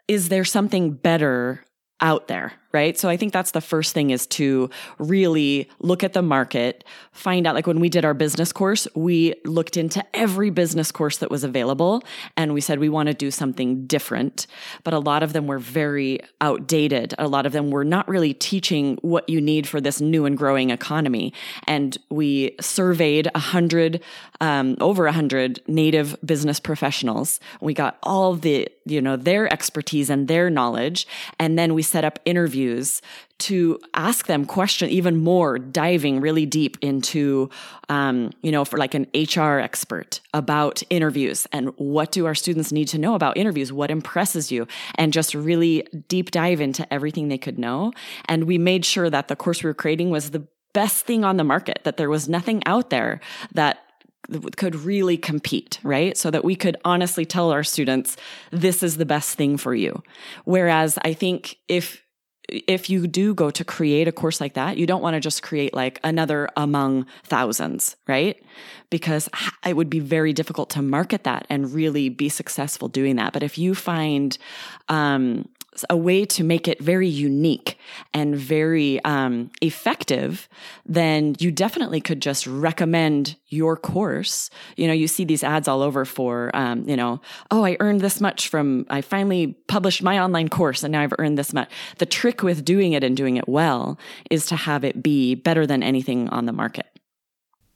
[0.08, 1.63] is there something better
[2.02, 2.99] out there, right?
[2.99, 7.47] So I think that's the first thing is to really look at the market, find
[7.47, 11.32] out like when we did our business course, we looked into every business course that
[11.32, 12.03] was available
[12.38, 14.45] and we said we want to do something different.
[14.84, 17.15] But a lot of them were very outdated.
[17.17, 20.38] A lot of them were not really teaching what you need for this new and
[20.38, 21.34] growing economy.
[21.65, 24.03] And we surveyed a hundred,
[24.41, 27.39] um, over a hundred native business professionals.
[27.62, 31.08] We got all the, you know, their expertise and their knowledge.
[31.39, 32.59] And then we set up interviews
[33.39, 37.50] to ask them question even more diving really deep into
[37.88, 42.72] um, you know for like an hr expert about interviews and what do our students
[42.72, 47.28] need to know about interviews what impresses you and just really deep dive into everything
[47.28, 47.91] they could know
[48.26, 51.38] and we made sure that the course we were creating was the best thing on
[51.38, 53.19] the market that there was nothing out there
[53.54, 53.80] that
[54.58, 56.17] could really compete, right?
[56.17, 58.15] So that we could honestly tell our students,
[58.52, 60.04] this is the best thing for you.
[60.45, 62.04] Whereas I think if
[62.51, 65.43] if you do go to create a course like that, you don't want to just
[65.43, 68.41] create like another among thousands, right?
[68.89, 69.29] Because
[69.65, 73.33] it would be very difficult to market that and really be successful doing that.
[73.33, 74.38] But if you find
[74.88, 75.47] um,
[75.89, 77.77] a way to make it very unique
[78.13, 80.49] and very um, effective,
[80.85, 84.49] then you definitely could just recommend your course.
[84.75, 88.01] You know, you see these ads all over for, um, you know, oh, I earned
[88.01, 91.69] this much from, I finally published my online course and now I've earned this much.
[91.97, 95.65] The trick with doing it and doing it well is to have it be better
[95.65, 96.88] than anything on the market.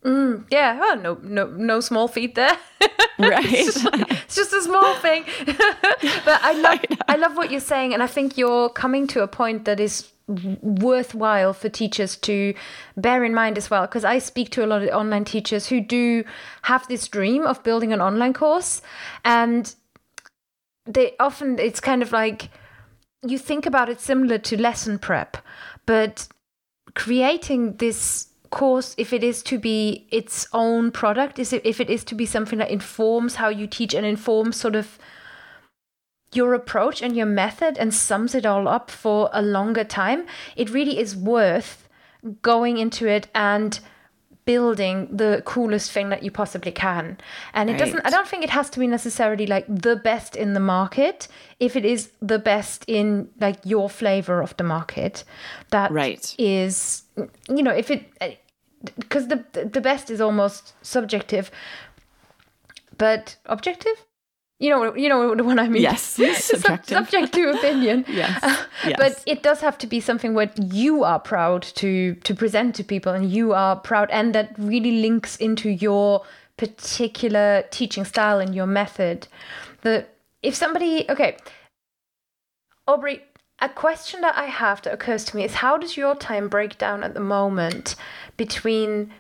[0.03, 2.57] Mm, yeah, well, no, no, no small feat there.
[3.19, 3.45] Right.
[3.45, 5.23] it's, just, it's just a small thing.
[5.45, 9.27] but I love, I love what you're saying, and I think you're coming to a
[9.27, 12.55] point that is worthwhile for teachers to
[12.97, 15.81] bear in mind as well because i speak to a lot of online teachers who
[15.81, 16.23] do
[16.61, 18.81] have this dream of building an online course
[19.25, 19.75] and
[20.85, 22.49] they often it's kind of like
[23.21, 25.35] you think about it similar to lesson prep
[25.85, 26.29] but
[26.95, 31.89] creating this course if it is to be its own product is it if it
[31.89, 34.99] is to be something that informs how you teach and informs sort of
[36.33, 40.69] your approach and your method and sums it all up for a longer time it
[40.69, 41.89] really is worth
[42.41, 43.79] going into it and
[44.45, 47.17] building the coolest thing that you possibly can.
[47.53, 50.53] And it doesn't i don't think it has to be necessarily like the best in
[50.53, 51.27] the market.
[51.59, 55.23] If it is the best in like your flavor of the market
[55.69, 56.35] that Right.
[56.37, 57.03] is
[57.47, 58.01] you know if it
[58.98, 61.52] because the the best is almost subjective
[62.98, 64.06] but objective
[64.63, 65.82] you know, you know the one I mean.
[65.82, 66.02] Yes,
[66.38, 66.98] subjective.
[66.98, 68.06] subject to opinion.
[68.08, 68.39] yes.
[68.41, 68.96] Uh, yes.
[68.98, 72.84] But it does have to be something what you are proud to to present to
[72.84, 76.24] people, and you are proud, and that really links into your
[76.56, 79.28] particular teaching style and your method.
[79.82, 80.06] The
[80.41, 81.36] if somebody okay,
[82.88, 83.22] Aubrey,
[83.63, 86.78] a question that I have that occurs to me is how does your time break
[86.78, 87.95] down at the moment
[88.36, 89.13] between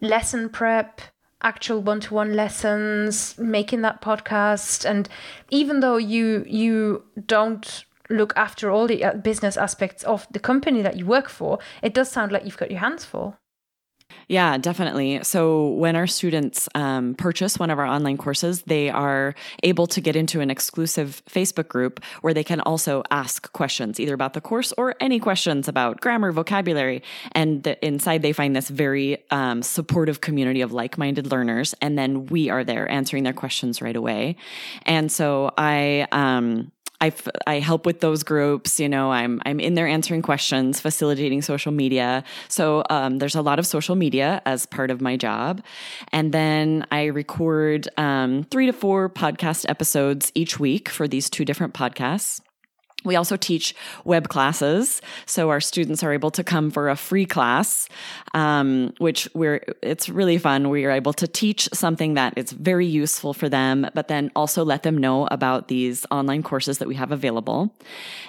[0.00, 1.00] lesson prep,
[1.42, 5.08] actual one-to-one lessons, making that podcast and
[5.50, 10.80] even though you you don't look after all the uh, business aspects of the company
[10.82, 13.36] that you work for, it does sound like you've got your hands full.
[14.30, 15.24] Yeah, definitely.
[15.24, 20.00] So when our students um, purchase one of our online courses, they are able to
[20.00, 24.40] get into an exclusive Facebook group where they can also ask questions, either about the
[24.40, 27.02] course or any questions about grammar, vocabulary.
[27.32, 31.74] And the, inside, they find this very um, supportive community of like minded learners.
[31.82, 34.36] And then we are there answering their questions right away.
[34.86, 37.12] And so I, um, I,
[37.46, 38.78] I help with those groups.
[38.78, 42.24] You know, I'm I'm in there answering questions, facilitating social media.
[42.48, 45.62] So um, there's a lot of social media as part of my job,
[46.12, 51.44] and then I record um, three to four podcast episodes each week for these two
[51.44, 52.40] different podcasts.
[53.04, 57.24] We also teach web classes, so our students are able to come for a free
[57.24, 57.88] class,
[58.34, 60.68] um, which we're it's really fun.
[60.68, 64.64] We are able to teach something that is very useful for them, but then also
[64.64, 67.74] let them know about these online courses that we have available.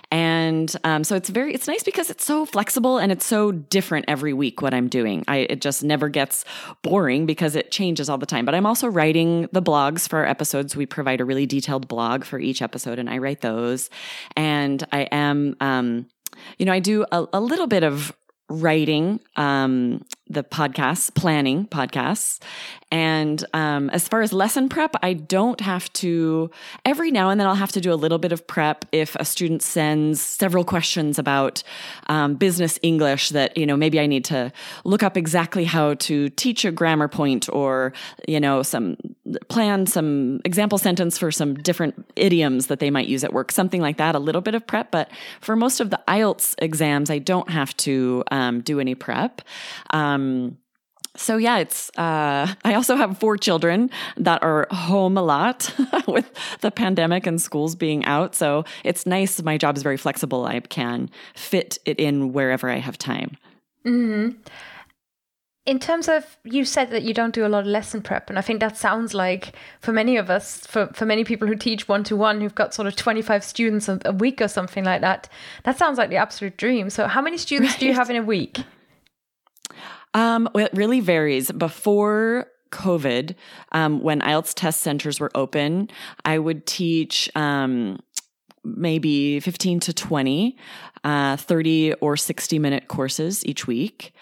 [0.09, 4.05] And um, so it's very it's nice because it's so flexible and it's so different
[4.07, 4.61] every week.
[4.61, 6.45] What I'm doing, I it just never gets
[6.81, 8.45] boring because it changes all the time.
[8.45, 10.75] But I'm also writing the blogs for our episodes.
[10.75, 13.89] We provide a really detailed blog for each episode, and I write those
[14.37, 16.07] and and I am, um,
[16.57, 18.15] you know, I do a, a little bit of
[18.49, 22.39] writing um, the podcasts, planning podcasts.
[22.93, 26.51] And um, as far as lesson prep, I don't have to,
[26.83, 29.23] every now and then I'll have to do a little bit of prep if a
[29.23, 31.63] student sends several questions about
[32.07, 34.51] um, business English that, you know, maybe I need to
[34.83, 37.93] look up exactly how to teach a grammar point or,
[38.27, 38.97] you know, some
[39.47, 43.81] plan some example sentence for some different idioms that they might use at work, something
[43.81, 44.91] like that, a little bit of prep.
[44.91, 49.41] But for most of the IELTS exams, I don't have to um, do any prep.
[49.91, 50.20] Um,
[51.15, 51.89] so yeah, it's.
[51.97, 55.73] Uh, I also have four children that are home a lot
[56.07, 56.31] with
[56.61, 58.35] the pandemic and schools being out.
[58.35, 59.41] So it's nice.
[59.41, 60.45] My job is very flexible.
[60.45, 63.37] I can fit it in wherever I have time.
[63.83, 64.29] Hmm.
[65.67, 68.39] In terms of, you said that you don't do a lot of lesson prep, and
[68.39, 71.87] I think that sounds like for many of us, for for many people who teach
[71.87, 74.83] one to one, who've got sort of twenty five students a, a, week or something
[74.83, 75.29] like that,
[75.63, 76.89] that sounds like the absolute dream.
[76.89, 77.79] So, how many students right.
[77.79, 78.61] do you have in a week?
[80.13, 81.51] Um, well, it really varies.
[81.51, 83.35] Before COVID,
[83.71, 85.89] um, when IELTS test centers were open,
[86.25, 87.99] I would teach um,
[88.63, 90.57] maybe 15 to 20,
[91.03, 94.13] uh, 30 or 60 minute courses each week.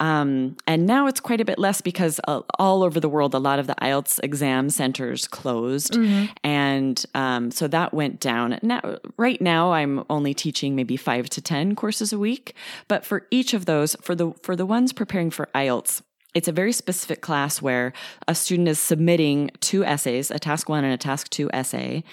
[0.00, 3.38] Um, and now it's quite a bit less because uh, all over the world, a
[3.38, 5.94] lot of the IELTS exam centers closed.
[5.94, 6.32] Mm-hmm.
[6.44, 8.58] And um, so that went down.
[8.62, 12.54] Now, right now, I'm only teaching maybe five to 10 courses a week.
[12.88, 16.02] But for each of those, for the, for the ones preparing for IELTS,
[16.36, 17.94] it's a very specific class where
[18.28, 22.04] a student is submitting two essays, a task one and a task two essay,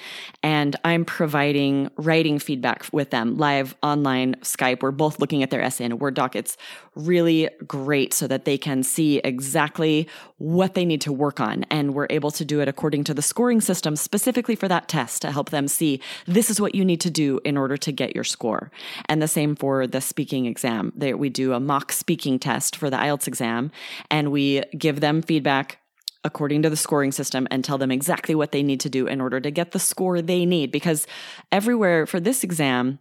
[0.42, 4.82] and I'm providing writing feedback with them live online Skype.
[4.82, 6.38] We're both looking at their essay in a Word doc.
[6.38, 6.56] It's
[6.96, 11.64] really great so that they can see exactly what they need to work on.
[11.70, 15.22] And we're able to do it according to the scoring system specifically for that test
[15.24, 18.16] to help them see this is what you need to do in order to get
[18.16, 18.72] your score.
[19.08, 20.94] And the same for the speaking exam.
[20.96, 23.72] They, we do a mock speaking test for the IELTS exam
[24.10, 25.80] and we give them feedback
[26.24, 29.20] according to the scoring system and tell them exactly what they need to do in
[29.20, 30.72] order to get the score they need.
[30.72, 31.06] Because
[31.52, 33.00] everywhere for this exam,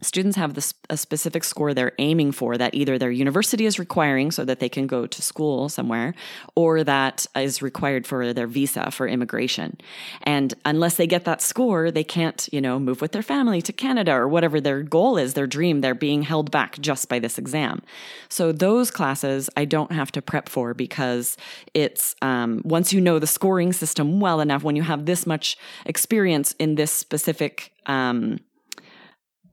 [0.00, 4.30] students have this, a specific score they're aiming for that either their university is requiring
[4.30, 6.14] so that they can go to school somewhere
[6.54, 9.78] or that is required for their visa for immigration.
[10.22, 13.72] And unless they get that score they can't you know move with their family to
[13.72, 17.38] canada or whatever their goal is their dream they're being held back just by this
[17.38, 17.82] exam.
[18.28, 21.36] So those classes i don't have to prep for because
[21.74, 25.56] it's um, once you know the scoring system well enough when you have this much
[25.86, 28.38] experience in this specific um,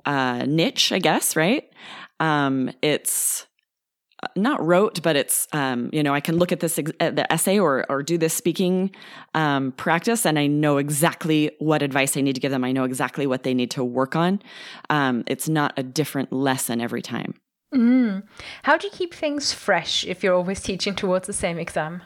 [0.05, 1.69] uh, niche, I guess, right?
[2.19, 3.45] Um, it's
[4.21, 7.31] uh, not rote, but it's um, you know I can look at this uh, the
[7.31, 8.91] essay or or do this speaking
[9.33, 12.63] um, practice, and I know exactly what advice I need to give them.
[12.63, 14.41] I know exactly what they need to work on.
[14.89, 17.35] Um, it's not a different lesson every time.
[17.73, 18.23] Mm.
[18.63, 22.01] How do you keep things fresh if you're always teaching towards the same exam?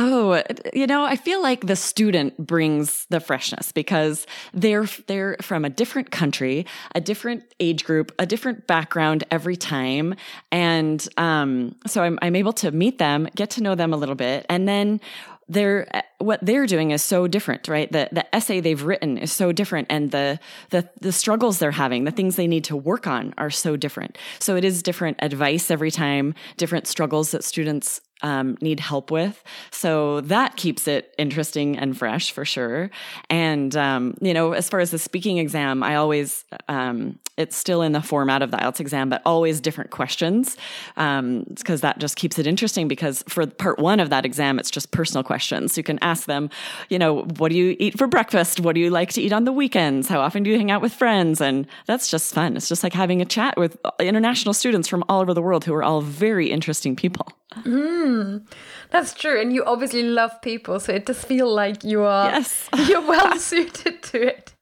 [0.00, 0.40] Oh,
[0.72, 5.70] you know, I feel like the student brings the freshness because they're they're from a
[5.70, 10.14] different country, a different age group, a different background every time,
[10.52, 14.14] and um, so I'm I'm able to meet them, get to know them a little
[14.14, 15.00] bit, and then
[15.48, 15.88] they're
[16.18, 17.90] what they're doing is so different, right?
[17.90, 20.38] The the essay they've written is so different, and the
[20.70, 24.16] the the struggles they're having, the things they need to work on, are so different.
[24.38, 29.42] So it is different advice every time, different struggles that students um, need help with.
[29.70, 32.90] So that keeps it interesting and fresh for sure.
[33.30, 37.82] And, um, you know, as far as the speaking exam, I always, um, it's still
[37.82, 40.56] in the format of the IELTS exam, but always different questions.
[40.96, 44.70] because um, that just keeps it interesting because for part one of that exam, it's
[44.70, 45.76] just personal questions.
[45.76, 46.50] You can ask them,
[46.88, 48.60] you know, what do you eat for breakfast?
[48.60, 50.08] What do you like to eat on the weekends?
[50.08, 51.40] How often do you hang out with friends?
[51.40, 52.56] And that's just fun.
[52.56, 55.74] It's just like having a chat with international students from all over the world who
[55.74, 57.37] are all very interesting people.
[57.54, 58.46] Mm,
[58.90, 62.68] that's true, and you obviously love people, so it does feel like you are yes.
[62.88, 64.54] you're well suited to it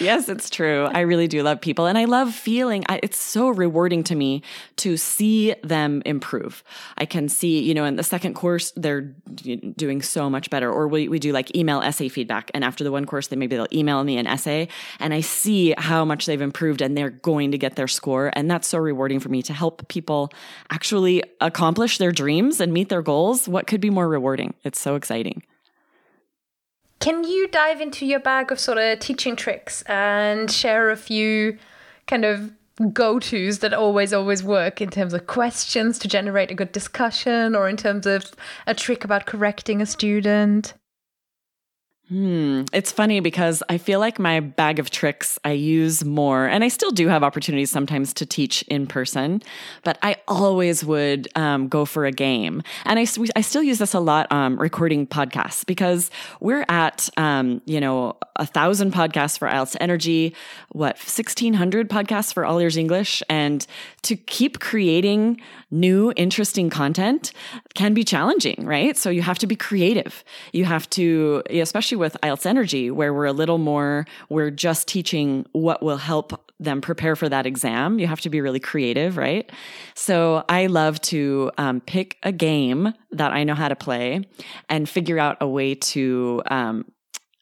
[0.00, 0.84] yes, it's true.
[0.84, 1.86] I really do love people.
[1.86, 4.42] And I love feeling I, it's so rewarding to me
[4.76, 6.62] to see them improve.
[6.98, 10.70] I can see, you know, in the second course, they're doing so much better.
[10.70, 12.50] Or we, we do like email essay feedback.
[12.54, 14.68] And after the one course, they maybe they'll email me an essay
[15.00, 18.30] and I see how much they've improved and they're going to get their score.
[18.34, 20.30] And that's so rewarding for me to help people
[20.70, 23.48] actually accomplish their dreams and meet their goals.
[23.48, 24.54] What could be more rewarding?
[24.64, 25.42] It's so exciting.
[27.04, 31.58] Can you dive into your bag of sort of teaching tricks and share a few
[32.06, 32.50] kind of
[32.94, 37.54] go tos that always, always work in terms of questions to generate a good discussion
[37.54, 38.32] or in terms of
[38.66, 40.72] a trick about correcting a student?
[42.08, 42.64] Hmm.
[42.74, 46.68] It's funny because I feel like my bag of tricks I use more, and I
[46.68, 49.42] still do have opportunities sometimes to teach in person,
[49.84, 52.62] but I always would um, go for a game.
[52.84, 57.62] And I, I still use this a lot um, recording podcasts because we're at, um,
[57.64, 60.34] you know, a thousand podcasts for IELTS Energy,
[60.72, 63.22] what, 1600 podcasts for All Ears English.
[63.30, 63.66] And
[64.02, 65.40] to keep creating
[65.70, 67.32] new, interesting content
[67.74, 68.96] can be challenging, right?
[68.96, 70.22] So you have to be creative.
[70.52, 74.88] You have to, especially especially with IELTS Energy, where we're a little more, we're just
[74.88, 77.98] teaching what will help them prepare for that exam.
[77.98, 79.50] You have to be really creative, right?
[79.94, 84.26] So I love to um, pick a game that I know how to play
[84.68, 86.84] and figure out a way to um,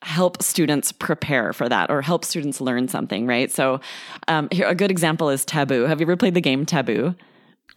[0.02, 3.50] help students prepare for that or help students learn something, right?
[3.50, 3.80] So,
[4.28, 5.86] um, here a good example is Taboo.
[5.86, 7.14] Have you ever played the game Taboo?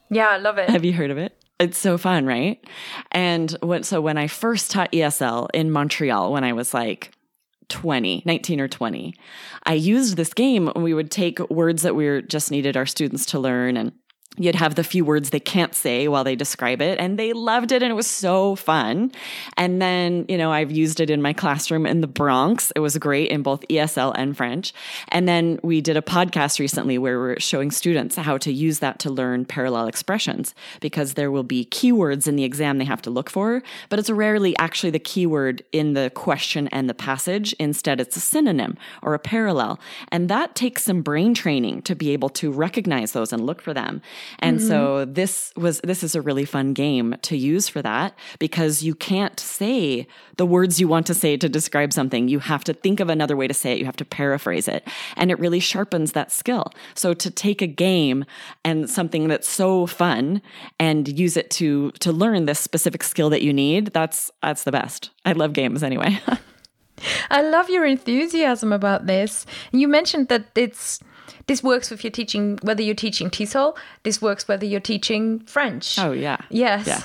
[0.09, 0.69] Yeah, I love it.
[0.69, 1.44] Have you heard of it?
[1.60, 2.64] It's so fun, right?
[3.12, 7.12] And when, so when I first taught ESL in Montreal, when I was like
[7.70, 9.14] 20, 19 or 20,
[9.66, 10.72] I used this game.
[10.76, 13.93] We would take words that we just needed our students to learn and
[14.38, 17.71] you'd have the few words they can't say while they describe it and they loved
[17.71, 19.11] it and it was so fun.
[19.57, 22.71] And then you know i've used it in my classroom in the bronx.
[22.76, 24.73] It was great in both esl and french.
[25.09, 28.99] And then we did a podcast recently where we're showing students how to use that
[28.99, 33.09] to learn parallel expressions because there will be keywords in the exam they have to
[33.09, 37.53] look for but it's rarely actually the keyword in the question and the passage.
[37.53, 39.80] Instead it's a synonym or a parallel.
[40.09, 43.73] And that takes some brain training to be able to recognize those and look for
[43.73, 44.01] them
[44.39, 44.68] and mm-hmm.
[44.68, 48.95] so this was this is a really fun game to use for that because you
[48.95, 50.07] can't say
[50.38, 52.28] the words you want to say to describe something.
[52.28, 53.80] You have to think of another way to say it.
[53.80, 54.88] You have to paraphrase it.
[55.16, 56.72] And it really sharpens that skill.
[56.93, 58.26] So to take a game
[58.63, 60.41] and something that's so fun
[60.80, 64.72] and use it to to learn this specific skill that you need, that's that's the
[64.72, 65.11] best.
[65.26, 66.20] I love games anyway.
[67.30, 69.45] I love your enthusiasm about this.
[69.72, 70.99] You mentioned that it's
[71.47, 73.76] this works if you're teaching whether you're teaching TESOL.
[74.03, 75.97] This works whether you're teaching French.
[75.99, 76.38] Oh yeah.
[76.49, 76.88] Yes.
[76.88, 77.01] Yeah.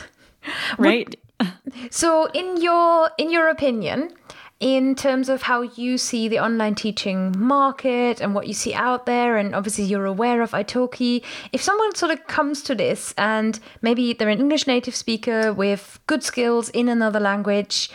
[0.79, 1.15] Right.
[1.91, 4.13] so in your in your opinion,
[4.61, 9.07] in terms of how you see the online teaching market and what you see out
[9.07, 11.25] there, and obviously you're aware of Italki.
[11.51, 15.99] If someone sort of comes to this and maybe they're an English native speaker with
[16.07, 17.91] good skills in another language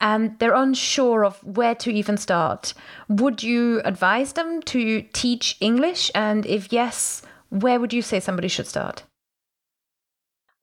[0.00, 2.74] and they're unsure of where to even start,
[3.08, 6.10] would you advise them to teach English?
[6.16, 9.04] And if yes, where would you say somebody should start?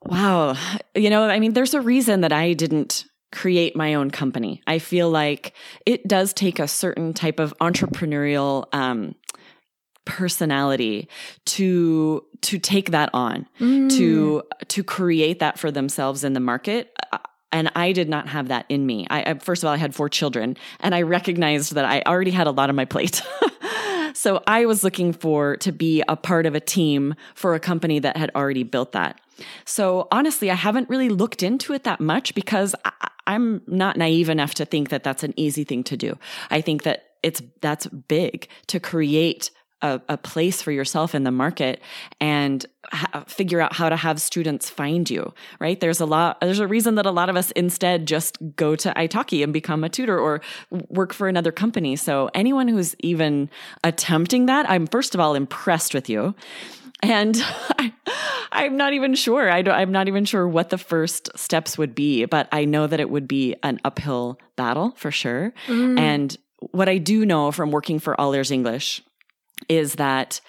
[0.04, 0.56] Wow.
[0.94, 4.62] You know, I mean, there's a reason that I didn't create my own company.
[4.68, 5.54] I feel like
[5.86, 9.16] it does take a certain type of entrepreneurial um,
[10.06, 11.10] personality
[11.46, 13.90] to to take that on mm.
[13.90, 16.96] to to create that for themselves in the market
[17.56, 19.08] and I did not have that in me.
[19.10, 22.48] I, first of all, I had four children, and I recognized that I already had
[22.48, 23.22] a lot on my plate.
[24.16, 28.00] so I was looking for to be a part of a team for a company
[28.00, 29.20] that had already built that.
[29.66, 34.30] So honestly, I haven't really looked into it that much because I, I'm not naive
[34.30, 36.18] enough to think that that's an easy thing to do.
[36.50, 39.52] I think that it's that's big to create
[39.86, 41.80] a, a place for yourself in the market
[42.20, 45.80] and ha- figure out how to have students find you, right?
[45.80, 48.92] There's a lot, there's a reason that a lot of us instead just go to
[48.94, 50.42] Italki and become a tutor or
[50.90, 51.96] work for another company.
[51.96, 53.50] So anyone who's even
[53.84, 56.34] attempting that, I'm first of all impressed with you.
[57.04, 57.38] And
[58.52, 59.52] I, am not even sure.
[59.52, 63.00] I am not even sure what the first steps would be, but I know that
[63.00, 65.54] it would be an uphill battle for sure.
[65.68, 66.00] Mm.
[66.00, 66.38] And
[66.72, 69.04] what I do know from working for All Ears English
[69.70, 70.42] is that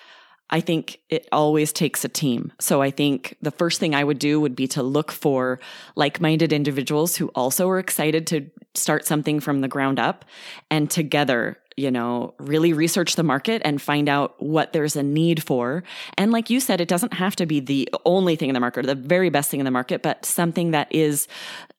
[0.49, 2.53] I think it always takes a team.
[2.61, 5.59] So I think the first thing I would do would be to look for
[5.97, 10.25] like minded individuals who also are excited to start something from the ground up
[10.71, 15.43] and together, you know, really research the market and find out what there's a need
[15.43, 15.83] for.
[16.17, 18.85] And like you said, it doesn't have to be the only thing in the market
[18.85, 21.27] or the very best thing in the market, but something that is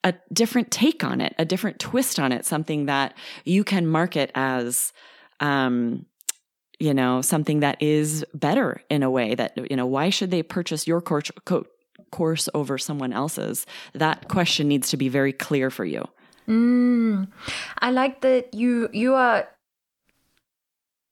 [0.04, 3.16] a different take on it, a different twist on it, something that
[3.46, 4.92] you can market as,
[5.40, 6.06] um,
[6.80, 10.44] you know, something that is better in a way that, you know, why should they
[10.44, 11.32] purchase your course,
[12.12, 13.66] course over someone else's?
[13.94, 16.08] That question needs to be very clear for you.
[16.48, 17.28] Mm,
[17.80, 19.50] I like that you you are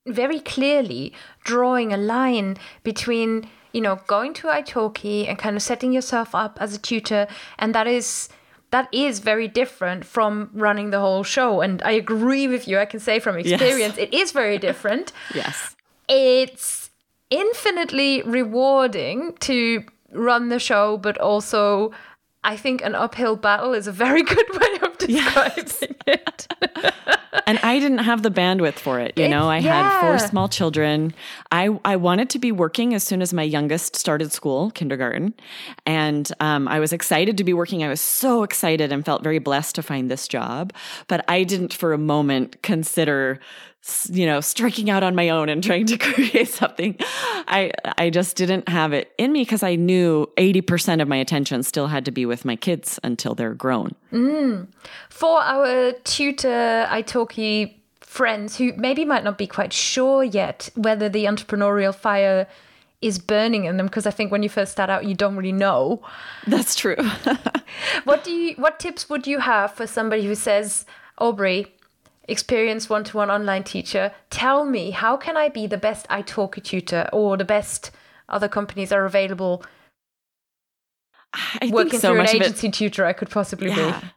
[0.08, 1.14] very clearly
[1.44, 6.58] drawing a line between you know going to italki and kind of setting yourself up
[6.62, 7.28] as a tutor
[7.60, 8.30] and that is
[8.76, 11.62] that is very different from running the whole show.
[11.62, 12.78] And I agree with you.
[12.78, 14.10] I can say from experience, yes.
[14.10, 15.14] it is very different.
[15.34, 15.78] yes.
[16.10, 16.90] It's
[17.30, 21.94] infinitely rewarding to run the show, but also
[22.44, 25.84] I think an uphill battle is a very good way of describing yes.
[26.08, 26.48] it.
[27.48, 29.18] and I didn't have the bandwidth for it.
[29.18, 29.92] You know, I yeah.
[29.92, 31.14] had four small children.
[31.52, 35.34] I, I wanted to be working as soon as my youngest started school, kindergarten.
[35.86, 37.84] And um, I was excited to be working.
[37.84, 40.74] I was so excited and felt very blessed to find this job.
[41.08, 43.40] But I didn't for a moment consider
[44.10, 46.98] you know, striking out on my own and trying to create something.
[47.48, 51.62] I I just didn't have it in me because I knew 80% of my attention
[51.64, 53.94] still had to be with my kids until they're grown.
[54.12, 54.68] Mm.
[55.10, 61.26] For our tutor Italki friends who maybe might not be quite sure yet whether the
[61.26, 62.48] entrepreneurial fire
[63.02, 65.52] is burning in them because I think when you first start out you don't really
[65.52, 66.02] know.
[66.48, 66.96] That's true.
[68.04, 70.86] what do you what tips would you have for somebody who says,
[71.18, 71.76] Aubrey,
[72.28, 77.38] experienced one-to-one online teacher tell me how can i be the best italki tutor or
[77.38, 77.92] the best
[78.30, 79.64] other companies are available
[81.34, 84.00] I working so through an agency tutor i could possibly yeah.
[84.02, 84.08] be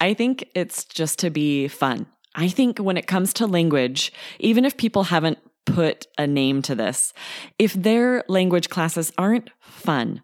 [0.00, 2.06] i think it's just to be fun.
[2.36, 6.74] I think when it comes to language even if people haven't put a name to
[6.74, 7.12] this
[7.58, 10.20] if their language classes aren't fun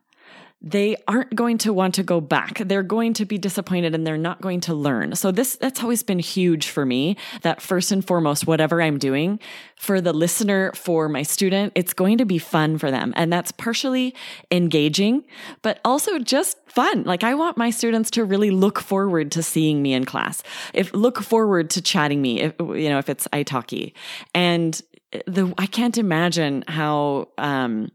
[0.63, 2.59] they aren't going to want to go back.
[2.59, 5.15] They're going to be disappointed and they're not going to learn.
[5.17, 9.41] So this, that's always been huge for me that first and foremost, whatever I'm doing
[9.77, 13.15] for the listener, for my student, it's going to be fun for them.
[13.17, 14.15] And that's partially
[14.51, 15.25] engaging,
[15.63, 17.05] but also just fun.
[17.05, 20.43] Like I want my students to really look forward to seeing me in class.
[20.75, 23.95] If look forward to chatting me, if, you know, if it's Italki
[24.35, 24.81] and
[25.27, 27.91] the, I can't imagine how, um,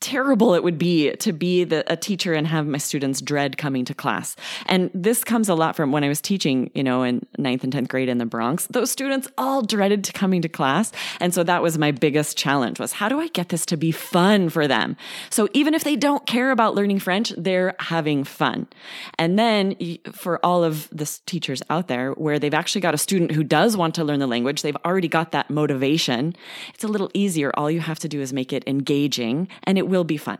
[0.00, 3.84] terrible it would be to be the, a teacher and have my students dread coming
[3.86, 4.36] to class.
[4.66, 7.72] And this comes a lot from when I was teaching, you know, in ninth and
[7.72, 8.66] 10th grade in the Bronx.
[8.66, 10.92] Those students all dreaded coming to class.
[11.20, 13.90] And so that was my biggest challenge was how do I get this to be
[13.90, 14.96] fun for them?
[15.30, 18.66] So even if they don't care about learning French, they're having fun.
[19.18, 19.76] And then
[20.12, 23.76] for all of the teachers out there where they've actually got a student who does
[23.76, 26.36] want to learn the language, they've already got that motivation.
[26.74, 27.50] It's a little easier.
[27.54, 30.38] All you have to do is make it engaging and it it will be fun.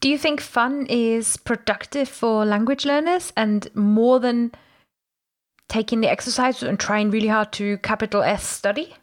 [0.00, 4.52] Do you think fun is productive for language learners and more than
[5.68, 8.94] taking the exercise and trying really hard to capital S study?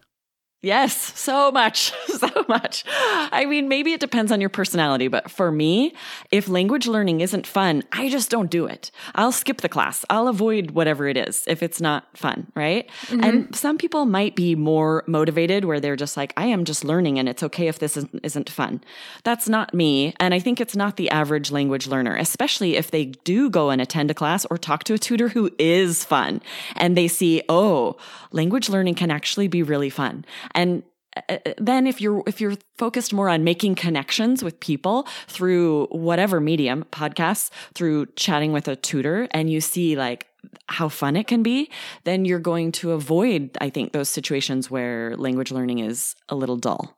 [0.66, 2.86] Yes, so much, so much.
[2.90, 5.94] I mean, maybe it depends on your personality, but for me,
[6.32, 8.90] if language learning isn't fun, I just don't do it.
[9.14, 10.04] I'll skip the class.
[10.10, 12.90] I'll avoid whatever it is if it's not fun, right?
[13.04, 13.24] Mm-hmm.
[13.24, 17.20] And some people might be more motivated where they're just like, I am just learning
[17.20, 18.82] and it's okay if this isn't, isn't fun.
[19.24, 20.16] That's not me.
[20.20, 23.84] And I think it's not the average language learner, especially if they do go and
[23.84, 26.42] attend a class or talk to a tutor who is fun
[26.76, 27.98] and they see, oh,
[28.32, 30.26] language learning can actually be really fun.
[30.56, 30.84] And
[31.16, 35.88] uh, uh, then if you're if you're focused more on making connections with people through
[35.92, 40.28] whatever medium podcasts through chatting with a tutor and you see like
[40.68, 41.70] how fun it can be
[42.04, 46.58] then you're going to avoid i think those situations where language learning is a little
[46.58, 46.96] dull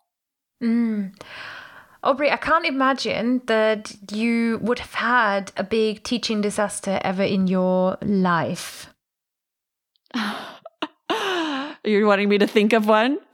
[0.63, 1.13] mm.
[2.03, 7.47] Aubrey, I can't imagine that you would have had a big teaching disaster ever in
[7.47, 8.93] your life.
[11.83, 13.19] You're wanting me to think of one?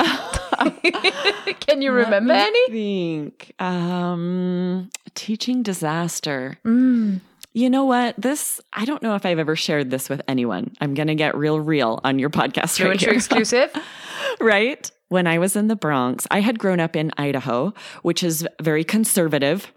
[1.59, 2.71] Can you remember any?
[2.71, 3.53] Think.
[3.59, 6.57] Um, teaching disaster.
[6.65, 7.21] Mm.
[7.53, 8.15] You know what?
[8.17, 10.71] This I don't know if I've ever shared this with anyone.
[10.81, 13.71] I'm gonna get real, real on your podcast True right exclusive.
[14.39, 14.89] right?
[15.09, 18.83] When I was in the Bronx, I had grown up in Idaho, which is very
[18.83, 19.71] conservative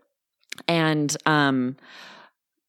[0.67, 1.77] and um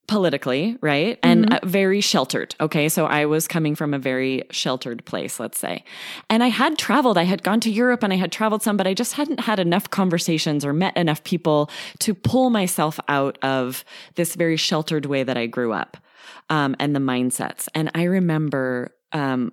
[0.08, 1.20] politically, right?
[1.22, 2.56] And uh, very sheltered.
[2.62, 2.88] Okay.
[2.90, 5.84] So I was coming from a very sheltered place, let's say.
[6.30, 8.88] And I had traveled, I had gone to Europe and I had traveled some, but
[8.88, 13.84] I just hadn't had enough conversations or met enough people to pull myself out of
[14.16, 15.98] this very sheltered way that I grew up
[16.50, 17.68] um, and the mindsets.
[17.76, 19.52] And I remember um,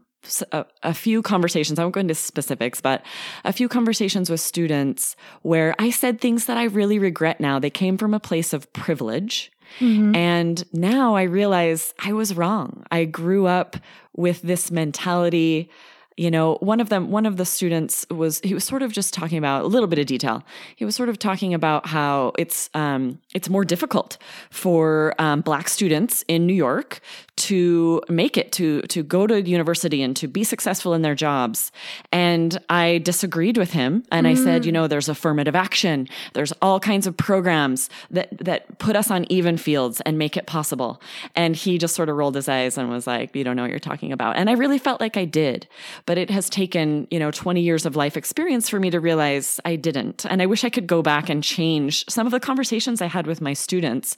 [0.52, 3.02] a, a few conversations, I won't go into specifics, but
[3.44, 7.58] a few conversations with students where I said things that I really regret now.
[7.58, 9.50] They came from a place of privilege.
[9.80, 10.14] Mm-hmm.
[10.14, 12.84] And now I realize I was wrong.
[12.90, 13.76] I grew up
[14.16, 15.70] with this mentality.
[16.16, 19.12] You know, one of them, one of the students was, he was sort of just
[19.12, 20.44] talking about a little bit of detail.
[20.76, 24.16] He was sort of talking about how it's, um, it's more difficult
[24.50, 27.00] for um, black students in New York
[27.36, 31.72] to make it, to, to go to university and to be successful in their jobs.
[32.12, 34.04] And I disagreed with him.
[34.12, 36.08] And I said, you know, there's affirmative action.
[36.32, 40.46] There's all kinds of programs that, that put us on even fields and make it
[40.46, 41.02] possible.
[41.34, 43.70] And he just sort of rolled his eyes and was like, you don't know what
[43.70, 44.36] you're talking about.
[44.36, 45.66] And I really felt like I did,
[46.06, 49.60] but it has taken, you know, 20 years of life experience for me to realize
[49.64, 50.26] I didn't.
[50.26, 53.26] And I wish I could go back and change some of the conversations I had
[53.26, 54.16] with my students.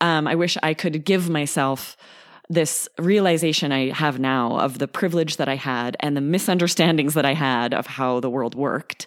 [0.00, 1.96] Um, I wish I could give myself
[2.50, 7.24] this realization I have now of the privilege that I had and the misunderstandings that
[7.24, 9.06] I had of how the world worked.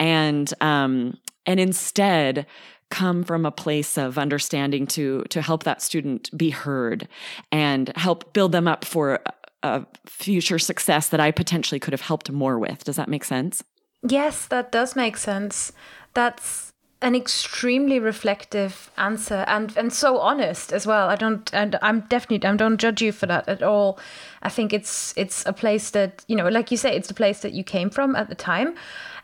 [0.00, 2.46] And, um, and instead,
[2.90, 7.06] come from a place of understanding to to help that student be heard
[7.52, 9.20] and help build them up for
[9.62, 12.84] a, future success that I potentially could have helped more with.
[12.84, 13.62] Does that make sense?
[14.08, 15.72] Yes, that does make sense.
[16.14, 16.70] That's
[17.02, 21.08] an extremely reflective answer and and so honest as well.
[21.08, 23.98] I don't and I'm definitely I don't judge you for that at all.
[24.42, 27.40] I think it's it's a place that, you know, like you say, it's the place
[27.40, 28.74] that you came from at the time.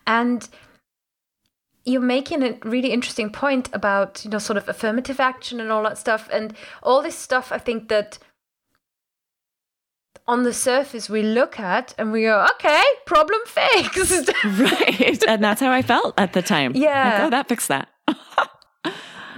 [0.07, 0.49] And
[1.85, 5.83] you're making a really interesting point about, you know, sort of affirmative action and all
[5.83, 6.29] that stuff.
[6.33, 8.19] And all this stuff I think that
[10.29, 14.31] on the surface we look at and we go, okay, problem fixed.
[14.45, 15.23] right.
[15.29, 16.73] And that's how I felt at the time.
[16.75, 17.13] Yeah.
[17.13, 17.89] Like, oh, that fixed that.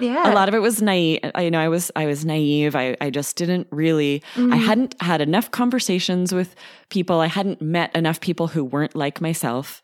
[0.00, 0.32] yeah.
[0.32, 3.10] a lot of it was naive you know i was i was naive i, I
[3.10, 4.52] just didn't really i mm-hmm.
[4.52, 6.54] hadn't had enough conversations with
[6.88, 7.20] people.
[7.20, 9.82] I hadn't met enough people who weren't like myself.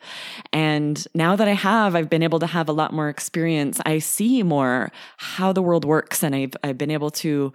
[0.52, 3.80] And now that i have i've been able to have a lot more experience.
[3.84, 7.52] I see more how the world works and i've, I've been able to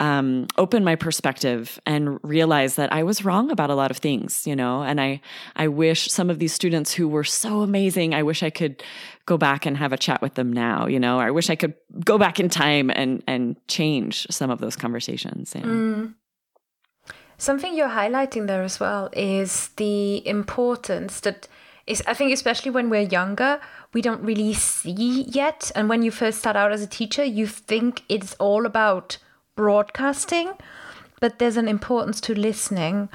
[0.00, 4.46] um, open my perspective and realize that i was wrong about a lot of things
[4.46, 4.82] you know?
[4.82, 5.20] And i
[5.56, 8.82] i wish some of these students who were so amazing i wish i could
[9.26, 11.18] go back and have a chat with them now you know?
[11.18, 11.74] I wish i could
[12.04, 16.06] go back in time and and change some of those conversations yeah.
[17.38, 21.48] Something you're highlighting there as well is the importance that
[21.86, 23.60] is I think especially when we're younger,
[23.94, 25.72] we don't really see yet.
[25.74, 29.16] And when you first start out as a teacher, you think it's all about
[29.56, 30.52] broadcasting,
[31.20, 33.08] but there's an importance to listening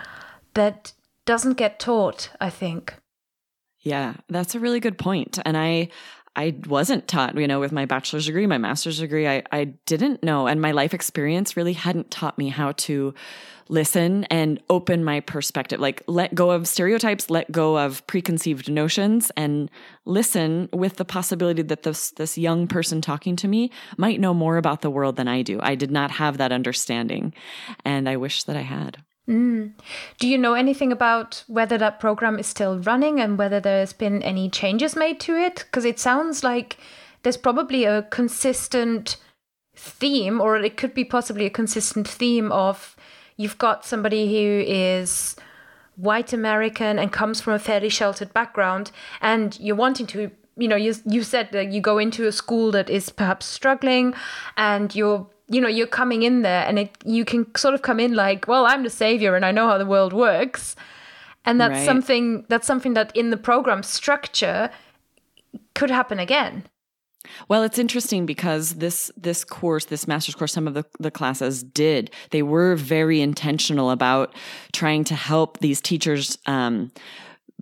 [0.56, 0.94] that
[1.26, 2.96] doesn't get taught, I think.
[3.82, 5.40] Yeah, that's a really good point.
[5.46, 5.90] And I
[6.36, 10.24] I wasn't taught, you know, with my bachelor's degree, my master's degree, I, I didn't
[10.24, 10.48] know.
[10.48, 13.14] And my life experience really hadn't taught me how to
[13.70, 19.32] listen and open my perspective, like let go of stereotypes, let go of preconceived notions
[19.38, 19.70] and
[20.06, 24.58] listen with the possibility that this, this young person talking to me might know more
[24.58, 25.60] about the world than I do.
[25.62, 27.34] I did not have that understanding.
[27.86, 29.04] And I wish that I had.
[29.28, 29.72] Mm.
[30.20, 34.22] Do you know anything about whether that program is still running and whether there's been
[34.22, 35.66] any changes made to it?
[35.66, 36.78] Because it sounds like
[37.24, 39.18] there's probably a consistent
[39.76, 42.96] theme, or it could be possibly a consistent theme of
[43.38, 45.36] you've got somebody who is
[45.96, 50.32] white American and comes from a fairly sheltered background, and you're wanting to.
[50.56, 54.14] You know, you you said that you go into a school that is perhaps struggling,
[54.56, 58.00] and you're you know you're coming in there and it you can sort of come
[58.06, 60.76] in like well i'm the savior and i know how the world works
[61.46, 61.86] and that's Right.
[61.86, 64.70] something that's something that in the program structure
[65.76, 66.64] could happen again
[67.48, 71.64] Well, it's interesting because this this course, this master's course, some of the, the classes
[71.64, 72.12] did.
[72.32, 74.36] They were very intentional about
[74.74, 76.92] trying to help these teachers um,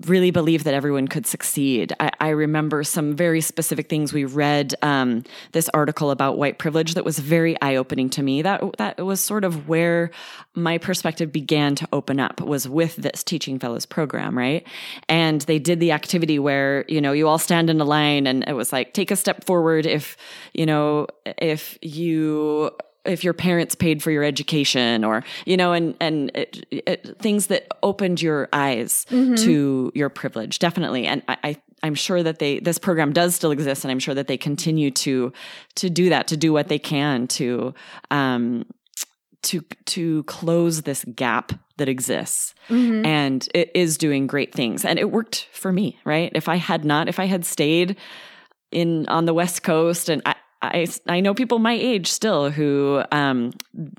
[0.07, 1.93] really believe that everyone could succeed.
[1.99, 4.75] I, I remember some very specific things we read.
[4.81, 8.41] Um, this article about white privilege that was very eye opening to me.
[8.41, 10.11] That that was sort of where
[10.55, 14.65] my perspective began to open up was with this teaching fellows program, right?
[15.07, 18.43] And they did the activity where you know you all stand in a line, and
[18.47, 20.17] it was like take a step forward if
[20.53, 22.71] you know if you
[23.05, 27.47] if your parents paid for your education or you know and and it, it, things
[27.47, 29.35] that opened your eyes mm-hmm.
[29.35, 33.51] to your privilege definitely and I, I I'm sure that they this program does still
[33.51, 35.33] exist, and I'm sure that they continue to
[35.75, 37.73] to do that, to do what they can to
[38.11, 38.65] um,
[39.43, 43.05] to to close this gap that exists, mm-hmm.
[43.05, 45.97] and it is doing great things, and it worked for me.
[46.05, 46.31] Right?
[46.35, 47.97] If I had not, if I had stayed
[48.71, 53.03] in on the West Coast, and I, I, I know people my age still who
[53.11, 53.51] um,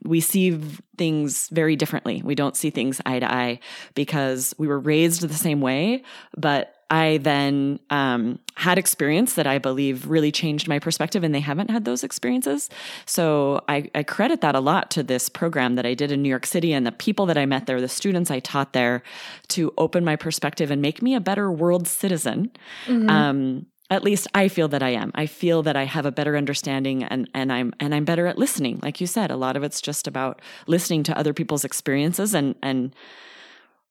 [0.05, 0.59] we see
[0.97, 2.23] things very differently.
[2.25, 3.61] We don't see things eye to eye
[3.95, 6.05] because we were raised the same way.
[6.37, 11.41] But I then um, had experience that I believe really changed my perspective, and they
[11.41, 12.69] haven't had those experiences.
[13.07, 16.29] So I, I credit that a lot to this program that I did in New
[16.29, 19.03] York City and the people that I met there, the students I taught there,
[19.49, 22.51] to open my perspective and make me a better world citizen.
[22.87, 23.09] Mm-hmm.
[23.09, 25.13] Um, at least I feel that I am.
[25.15, 28.39] I feel that I have a better understanding and, and I'm and I'm better at
[28.39, 28.81] listening.
[28.83, 32.55] Like you said, a lot of it's just about listening to other people's experiences and
[32.63, 32.95] and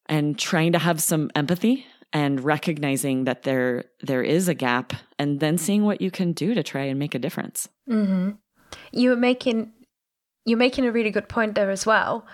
[0.06, 5.38] and trying to have some empathy and recognizing that there there is a gap and
[5.38, 7.68] then seeing what you can do to try and make a difference.
[7.88, 8.30] Mm-hmm.
[8.90, 9.72] You're making
[10.44, 12.26] you're making a really good point there as well.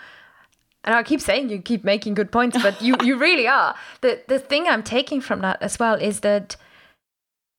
[0.85, 3.75] And I keep saying you keep making good points, but you, you really are.
[4.01, 6.57] The the thing I'm taking from that as well is that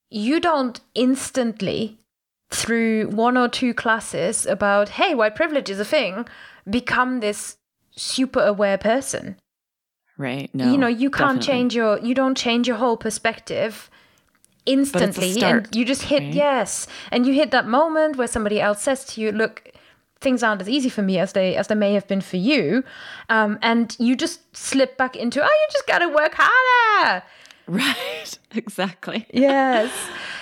[0.09, 1.97] you don't instantly
[2.49, 6.27] through one or two classes about hey white privilege is a thing
[6.69, 7.57] become this
[7.91, 9.35] super aware person
[10.17, 11.45] right no you know you can't definitely.
[11.45, 13.89] change your you don't change your whole perspective
[14.65, 16.33] instantly and you just hit right?
[16.33, 19.71] yes and you hit that moment where somebody else says to you look
[20.21, 22.83] things aren't as easy for me as they as they may have been for you
[23.29, 27.23] um, and you just slip back into oh you just gotta work harder
[27.79, 28.39] Right.
[28.55, 29.27] Exactly.
[29.31, 29.93] Yes.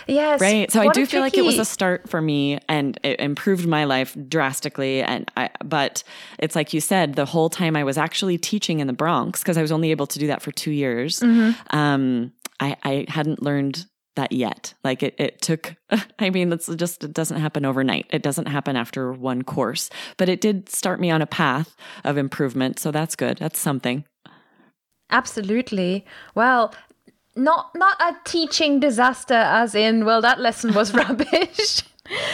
[0.07, 0.39] Yes.
[0.39, 0.71] Right.
[0.71, 3.67] So what I do feel like it was a start for me and it improved
[3.67, 5.03] my life drastically.
[5.03, 6.03] And I, but
[6.39, 9.57] it's like you said, the whole time I was actually teaching in the Bronx because
[9.57, 11.19] I was only able to do that for two years.
[11.19, 11.77] Mm-hmm.
[11.77, 14.73] Um, I, I hadn't learned that yet.
[14.85, 15.75] Like it, it took,
[16.19, 18.05] I mean, it's just, it doesn't happen overnight.
[18.09, 21.75] It doesn't happen after one course, but it did start me on a path
[22.05, 22.79] of improvement.
[22.79, 23.37] So that's good.
[23.37, 24.05] That's something.
[25.09, 26.05] Absolutely.
[26.35, 26.73] Well,
[27.37, 31.83] not not a teaching disaster as in well that lesson was rubbish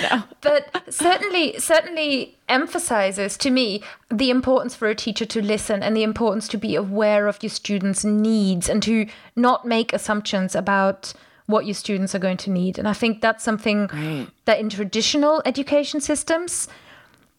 [0.04, 0.24] no.
[0.41, 6.04] but certainly certainly emphasizes to me the importance for a teacher to listen and the
[6.04, 11.14] importance to be aware of your students needs and to not make assumptions about
[11.45, 14.28] what your students are going to need and i think that's something right.
[14.45, 16.68] that in traditional education systems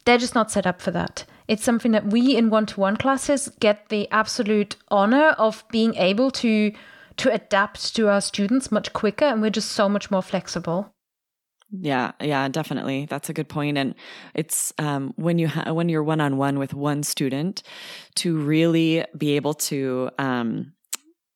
[0.05, 3.89] they're just not set up for that it's something that we in one-to-one classes get
[3.89, 6.73] the absolute honor of being able to
[7.17, 10.95] to adapt to our students much quicker and we're just so much more flexible.
[11.71, 13.07] Yeah yeah definitely.
[13.07, 13.95] That's a good point and
[14.35, 17.63] it's um, when you ha- when you're one-on-one with one student
[18.17, 20.73] to really be able to um,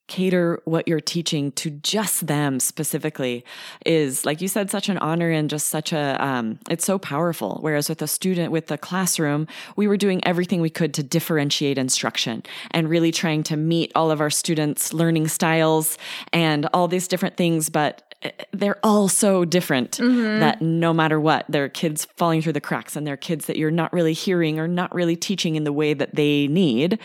[0.08, 3.44] cater what you're teaching to just them specifically
[3.86, 7.58] is like you said such an honor and just such a um, it's so powerful
[7.60, 9.46] whereas with a student with the classroom
[9.76, 12.42] we were doing everything we could to differentiate instruction
[12.72, 15.98] and really trying to meet all of our students learning styles
[16.32, 18.08] and all these different things but
[18.52, 20.40] they're all so different mm-hmm.
[20.40, 23.46] that no matter what, there are kids falling through the cracks and there are kids
[23.46, 26.98] that you're not really hearing or not really teaching in the way that they need.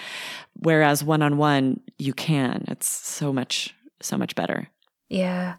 [0.55, 2.65] Whereas one on one, you can.
[2.67, 4.69] It's so much, so much better.
[5.09, 5.55] Yeah.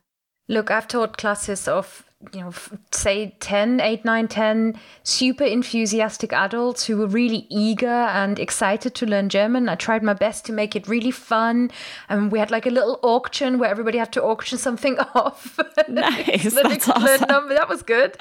[0.48, 2.52] Look, I've taught classes of you know,
[2.90, 9.06] say 10, 8, 9, 10 super enthusiastic adults who were really eager and excited to
[9.06, 9.68] learn German.
[9.68, 11.70] I tried my best to make it really fun.
[12.08, 15.58] And we had like a little auction where everybody had to auction something off.
[15.88, 16.54] Nice.
[16.62, 17.28] That's awesome.
[17.28, 17.54] Number.
[17.54, 18.16] That was good.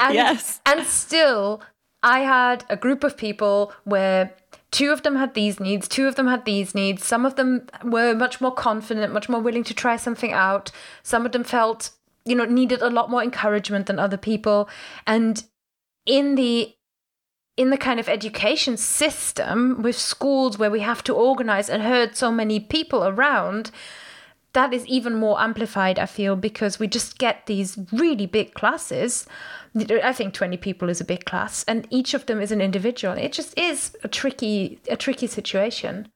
[0.00, 0.60] And, yes.
[0.66, 1.62] And still,
[2.02, 4.34] I had a group of people where
[4.74, 7.04] two of them had these needs, two of them had these needs.
[7.04, 10.72] Some of them were much more confident, much more willing to try something out.
[11.04, 11.92] Some of them felt
[12.24, 14.68] you know needed a lot more encouragement than other people
[15.06, 15.44] and
[16.06, 16.74] in the
[17.56, 22.16] in the kind of education system with schools where we have to organize and herd
[22.16, 23.70] so many people around
[24.54, 29.26] that is even more amplified i feel because we just get these really big classes
[30.02, 33.14] i think 20 people is a big class and each of them is an individual
[33.14, 36.08] it just is a tricky a tricky situation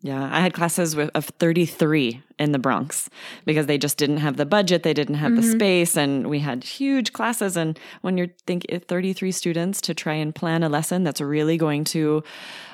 [0.00, 3.10] Yeah, I had classes with, of 33 in the Bronx
[3.44, 5.40] because they just didn't have the budget, they didn't have mm-hmm.
[5.40, 7.56] the space, and we had huge classes.
[7.56, 11.82] And when you're thinking 33 students to try and plan a lesson that's really going
[11.84, 12.22] to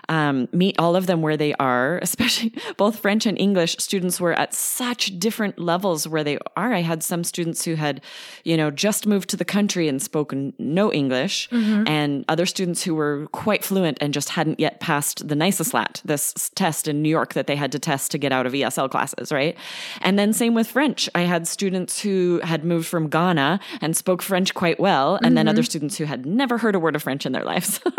[0.09, 4.32] um, meet all of them where they are, especially both French and English students were
[4.34, 6.72] at such different levels where they are.
[6.72, 8.00] I had some students who had,
[8.44, 11.86] you know, just moved to the country and spoken no English, mm-hmm.
[11.86, 16.50] and other students who were quite fluent and just hadn't yet passed the NYSESLAT, this
[16.55, 19.32] test in New York that they had to test to get out of ESL classes,
[19.32, 19.57] right?
[20.00, 21.09] And then same with French.
[21.14, 25.34] I had students who had moved from Ghana and spoke French quite well, and mm-hmm.
[25.34, 27.80] then other students who had never heard a word of French in their lives.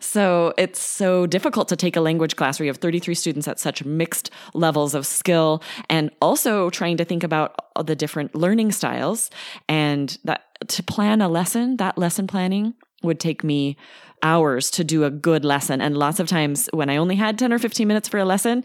[0.00, 3.58] so it's so difficult to take a language class where you have 33 students at
[3.58, 9.30] such mixed levels of skill and also trying to think about the different learning styles
[9.68, 13.76] and that to plan a lesson, that lesson planning would take me
[14.22, 15.80] hours to do a good lesson.
[15.80, 18.64] And lots of times when I only had 10 or 15 minutes for a lesson,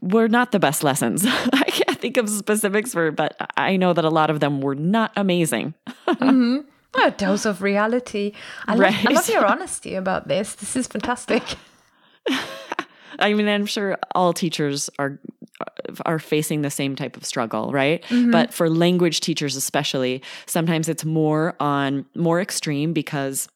[0.00, 1.24] were not the best lessons.
[1.26, 4.74] I can't think of specifics for, but I know that a lot of them were
[4.74, 5.74] not amazing.
[6.08, 6.68] mm-hmm.
[7.02, 8.32] A dose of reality.
[8.66, 8.92] I, right.
[8.92, 10.54] love, I love your honesty about this.
[10.54, 11.42] This is fantastic.
[13.18, 15.18] I mean, I'm sure all teachers are
[16.04, 18.02] are facing the same type of struggle, right?
[18.04, 18.30] Mm-hmm.
[18.30, 23.48] But for language teachers especially, sometimes it's more on more extreme because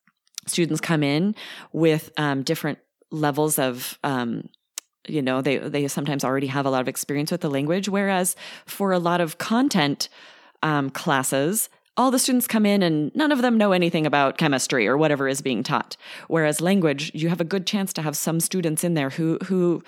[0.47, 1.35] students come in
[1.73, 2.79] with um, different
[3.11, 4.49] levels of um,
[5.07, 8.37] you know they they sometimes already have a lot of experience with the language whereas
[8.67, 10.09] for a lot of content
[10.63, 11.69] um, classes
[11.99, 15.29] all the students come in and none of them know anything about chemistry or whatever
[15.29, 15.97] is being taught.
[16.29, 19.83] Whereas language, you have a good chance to have some students in there who who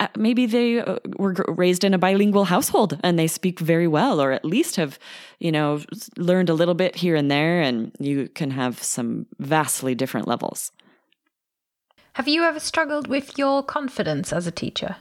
[0.00, 4.20] uh, maybe they uh, were raised in a bilingual household and they speak very well
[4.20, 4.98] or at least have
[5.38, 5.80] you know
[6.16, 10.72] learned a little bit here and there and you can have some vastly different levels
[12.14, 14.96] have you ever struggled with your confidence as a teacher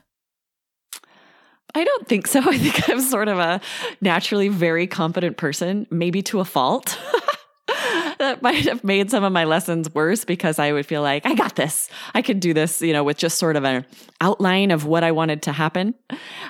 [1.76, 2.40] I don't think so.
[2.46, 3.62] I think I'm sort of a
[4.02, 7.00] naturally very confident person, maybe to a fault.
[8.20, 11.34] that might have made some of my lessons worse because I would feel like I
[11.34, 11.90] got this.
[12.14, 13.86] I could do this, you know, with just sort of an
[14.22, 15.96] outline of what I wanted to happen.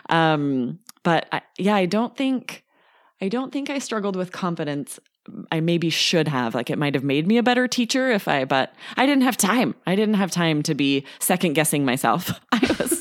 [0.10, 2.64] Um, but I, yeah, I don't think
[3.22, 5.00] I don't think I struggled with confidence.
[5.52, 6.54] I maybe should have.
[6.54, 9.38] Like it might have made me a better teacher if I, but I didn't have
[9.38, 9.76] time.
[9.88, 12.38] I didn't have time to be second guessing myself.
[12.52, 12.93] I was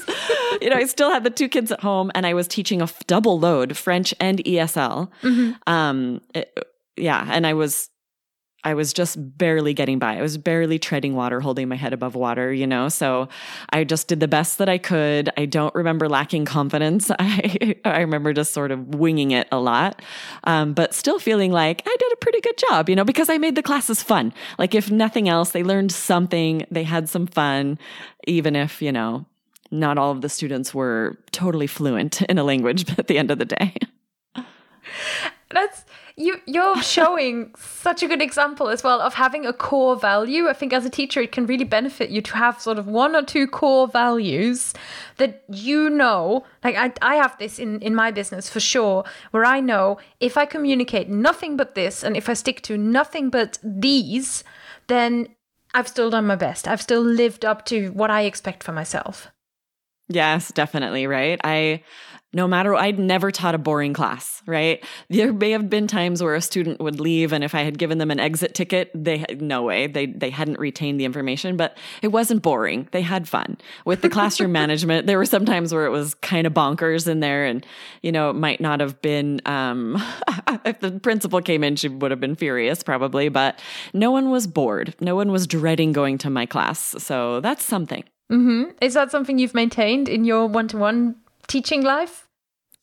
[0.62, 2.88] you know, I still had the two kids at home and I was teaching a
[3.06, 5.10] double load, French and ESL.
[5.22, 5.52] Mm-hmm.
[5.66, 6.56] Um, it,
[6.96, 7.26] yeah.
[7.30, 7.90] And I was,
[8.64, 10.16] I was just barely getting by.
[10.16, 12.88] I was barely treading water, holding my head above water, you know?
[12.88, 13.28] So
[13.70, 15.30] I just did the best that I could.
[15.36, 17.10] I don't remember lacking confidence.
[17.18, 20.00] I, I remember just sort of winging it a lot,
[20.44, 23.38] um, but still feeling like I did a pretty good job, you know, because I
[23.38, 24.32] made the classes fun.
[24.58, 27.80] Like, if nothing else, they learned something, they had some fun,
[28.28, 29.26] even if, you know,
[29.72, 33.38] not all of the students were totally fluent in a language at the end of
[33.38, 33.74] the day.
[35.50, 35.84] That's
[36.16, 40.48] you you're showing such a good example as well of having a core value.
[40.48, 43.16] I think as a teacher it can really benefit you to have sort of one
[43.16, 44.74] or two core values
[45.16, 46.44] that you know.
[46.62, 50.36] Like I I have this in in my business for sure where I know if
[50.36, 54.44] I communicate nothing but this and if I stick to nothing but these
[54.88, 55.28] then
[55.74, 56.68] I've still done my best.
[56.68, 59.30] I've still lived up to what I expect for myself.
[60.08, 61.06] Yes, definitely.
[61.06, 61.40] Right.
[61.42, 61.82] I,
[62.34, 64.82] no matter, I'd never taught a boring class, right?
[65.10, 67.98] There may have been times where a student would leave and if I had given
[67.98, 72.08] them an exit ticket, they, no way, they, they hadn't retained the information, but it
[72.08, 72.88] wasn't boring.
[72.92, 73.58] They had fun.
[73.84, 77.20] With the classroom management, there were some times where it was kind of bonkers in
[77.20, 77.66] there and,
[78.02, 80.02] you know, it might not have been, um,
[80.64, 83.60] if the principal came in, she would have been furious probably, but
[83.92, 84.94] no one was bored.
[85.00, 86.94] No one was dreading going to my class.
[86.98, 88.04] So that's something.
[88.32, 88.70] Mm-hmm.
[88.80, 91.16] Is that something you've maintained in your one to one
[91.46, 92.26] teaching life?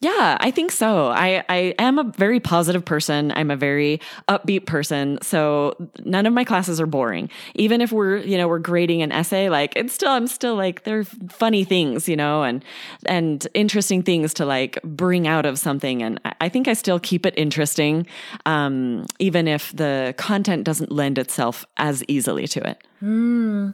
[0.02, 1.08] Yeah, I think so.
[1.08, 3.34] I, I am a very positive person.
[3.36, 5.18] I'm a very upbeat person.
[5.22, 5.76] So
[6.06, 7.30] none of my classes are boring.
[7.56, 10.86] Even if we're, you know, we're grading an essay, like it's still, I'm still like,
[10.86, 12.64] they're funny things, you know, and,
[13.08, 16.02] and interesting things to like bring out of something.
[16.02, 18.08] And I think I still keep it interesting,
[18.46, 22.82] um, even if the content doesn't lend itself as easily to it.
[23.04, 23.74] Mm.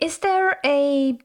[0.00, 1.18] Is there a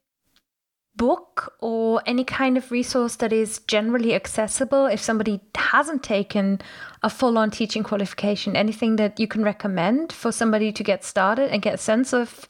[0.96, 6.60] book or any kind of resource that is generally accessible if somebody hasn't taken
[7.02, 8.56] a full on teaching qualification?
[8.56, 12.48] Anything that you can recommend for somebody to get started and get a sense of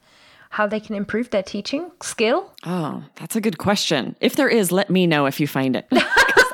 [0.52, 2.52] how they can improve their teaching skill?
[2.66, 4.16] Oh, that's a good question.
[4.20, 5.88] If there is, let me know if you find it.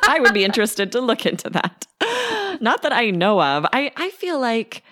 [0.07, 1.87] I would be interested to look into that.
[2.61, 3.65] Not that I know of.
[3.73, 4.83] I, I feel like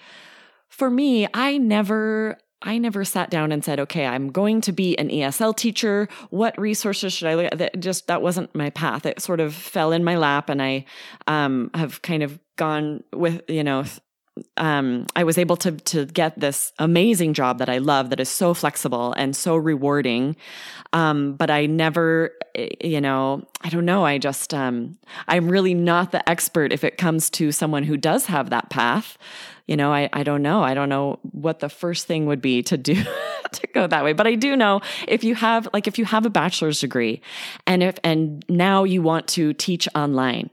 [0.70, 4.98] for me, I never I never sat down and said, okay, I'm going to be
[4.98, 6.08] an ESL teacher.
[6.30, 7.58] What resources should I look at?
[7.58, 9.06] That just, that wasn't my path.
[9.06, 10.86] It sort of fell in my lap and I,
[11.28, 13.84] um, have kind of gone with, you know,
[14.58, 18.30] um, I was able to to get this amazing job that I love that is
[18.30, 20.36] so flexible and so rewarding.
[20.92, 24.06] Um, but I never, eh, you know, I don't know.
[24.06, 28.26] I just um, I'm really not the expert if it comes to someone who does
[28.26, 29.18] have that path.
[29.68, 30.64] You know, I I don't know.
[30.64, 32.96] I don't know what the first thing would be to do
[33.52, 34.14] to go that way.
[34.14, 37.22] But I do know if you have like if you have a bachelor's degree,
[37.68, 40.50] and if and now you want to teach online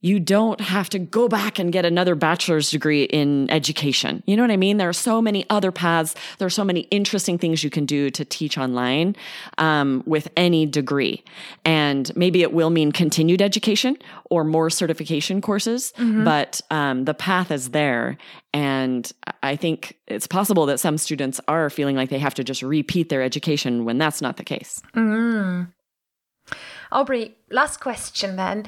[0.00, 4.22] you don't have to go back and get another bachelor's degree in education.
[4.26, 4.76] You know what I mean?
[4.76, 6.14] There are so many other paths.
[6.38, 9.16] There are so many interesting things you can do to teach online
[9.58, 11.24] um, with any degree.
[11.64, 13.96] And maybe it will mean continued education
[14.30, 16.22] or more certification courses, mm-hmm.
[16.22, 18.16] but um, the path is there.
[18.54, 19.10] And
[19.42, 23.08] I think it's possible that some students are feeling like they have to just repeat
[23.08, 24.80] their education when that's not the case.
[24.94, 25.72] Mm.
[26.90, 28.64] Aubrey, last question then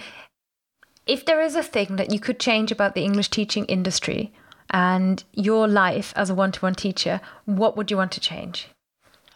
[1.11, 4.33] if there is a thing that you could change about the English teaching industry
[4.71, 8.69] and your life as a one to one teacher, what would you want to change?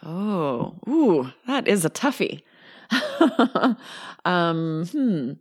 [0.05, 2.43] Oh, ooh, that is a toughie.
[4.25, 5.33] um, hmm.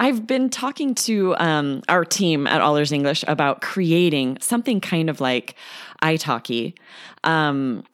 [0.00, 5.08] I've been talking to um, our team at All Ears English about creating something kind
[5.08, 5.54] of like
[6.02, 6.74] italki.
[7.22, 7.84] Um,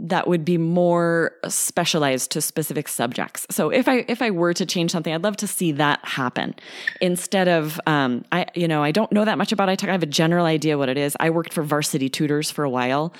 [0.00, 3.46] that would be more specialized to specific subjects.
[3.50, 6.54] So if I if I were to change something, I'd love to see that happen
[7.00, 9.88] instead of um, I you know I don't know that much about italki.
[9.88, 11.16] I have a general idea what it is.
[11.20, 13.14] I worked for Varsity Tutors for a while,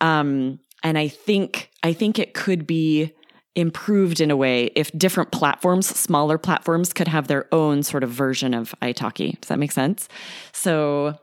[0.00, 3.12] um, and I think I think it could be
[3.56, 8.10] improved in a way if different platforms, smaller platforms, could have their own sort of
[8.10, 9.40] version of italki.
[9.40, 10.08] Does that make sense?
[10.52, 11.18] So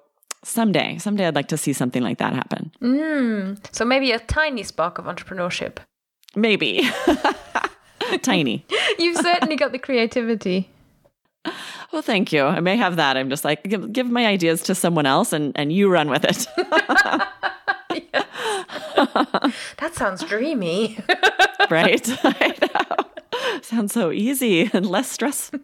[0.48, 2.72] someday, someday I'd like to see something like that happen.
[2.82, 5.78] Mm, so maybe a tiny spark of entrepreneurship.
[6.36, 6.90] Maybe.
[8.22, 8.66] tiny.
[9.00, 10.70] You've certainly got the creativity.
[11.92, 12.44] Well, thank you.
[12.44, 13.16] I may have that.
[13.18, 16.26] I'm just like, give, give my ideas to someone else and, and you run with
[16.26, 16.46] it.
[19.78, 21.00] that sounds dreamy.
[21.70, 22.06] right?
[23.62, 25.60] Sounds so easy and less stressful.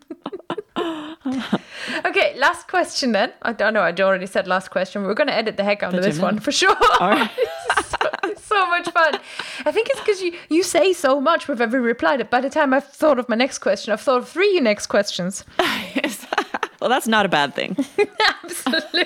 [2.06, 3.32] okay, last question then.
[3.42, 3.82] I don't know.
[3.82, 5.04] I already said last question.
[5.04, 6.76] We're going to edit the heck out of this one for sure.
[7.00, 7.30] All right.
[7.86, 7.98] so,
[8.38, 9.20] so, much fun.
[9.66, 12.50] I think it's because you, you say so much with every reply that by the
[12.50, 15.46] time I've thought of my next question, I've thought of three next questions.
[16.80, 17.78] well, that's not a bad thing.
[18.44, 19.04] Absolutely.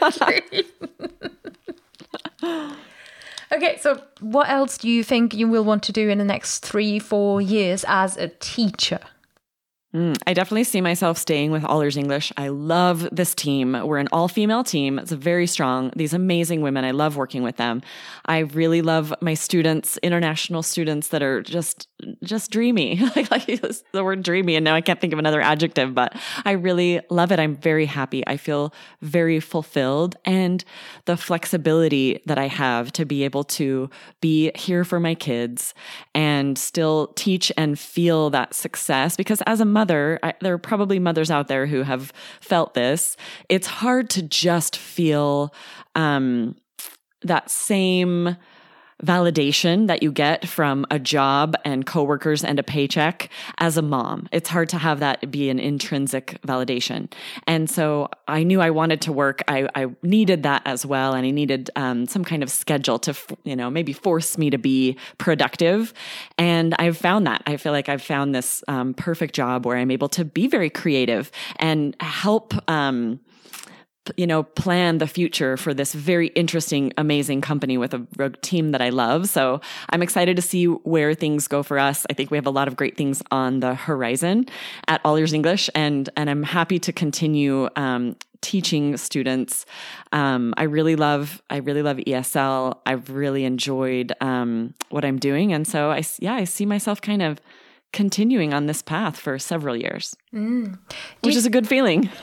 [3.51, 6.59] okay, so what else do you think you will want to do in the next
[6.59, 8.99] three, four years as a teacher?
[9.97, 12.31] Mm, I definitely see myself staying with All Ears English.
[12.37, 13.71] I love this team.
[13.71, 14.99] We're an all female team.
[14.99, 15.91] It's very strong.
[15.95, 16.85] These amazing women.
[16.85, 17.81] I love working with them.
[18.25, 21.87] I really love my students, international students that are just
[22.23, 22.97] just dreamy.
[23.15, 23.45] like, like
[23.91, 27.31] the word dreamy, and now I can't think of another adjective, but I really love
[27.31, 27.39] it.
[27.39, 28.25] I'm very happy.
[28.27, 30.63] I feel very fulfilled, and
[31.05, 33.89] the flexibility that I have to be able to
[34.21, 35.73] be here for my kids
[36.13, 39.15] and still teach and feel that success.
[39.15, 43.17] Because as a mother, I, there are probably mothers out there who have felt this.
[43.49, 45.53] It's hard to just feel
[45.95, 46.55] um,
[47.23, 48.37] that same
[49.03, 53.29] validation that you get from a job and coworkers and a paycheck
[53.59, 54.27] as a mom.
[54.31, 57.11] It's hard to have that be an intrinsic validation.
[57.45, 59.43] And so I knew I wanted to work.
[59.47, 61.13] I, I needed that as well.
[61.13, 64.57] And I needed um, some kind of schedule to, you know, maybe force me to
[64.57, 65.93] be productive.
[66.37, 67.43] And I've found that.
[67.45, 70.69] I feel like I've found this um, perfect job where I'm able to be very
[70.69, 72.53] creative and help.
[72.69, 73.19] Um,
[74.17, 78.71] you know, plan the future for this very interesting, amazing company with a, a, team
[78.71, 79.27] that I love.
[79.29, 82.05] So I'm excited to see where things go for us.
[82.09, 84.45] I think we have a lot of great things on the horizon
[84.87, 89.65] at All Ears English, and and I'm happy to continue um, teaching students.
[90.11, 92.79] Um, I really love I really love ESL.
[92.85, 97.21] I've really enjoyed um, what I'm doing, and so I yeah I see myself kind
[97.21, 97.41] of
[97.93, 100.77] continuing on this path for several years, mm.
[101.21, 102.09] which is a good feeling.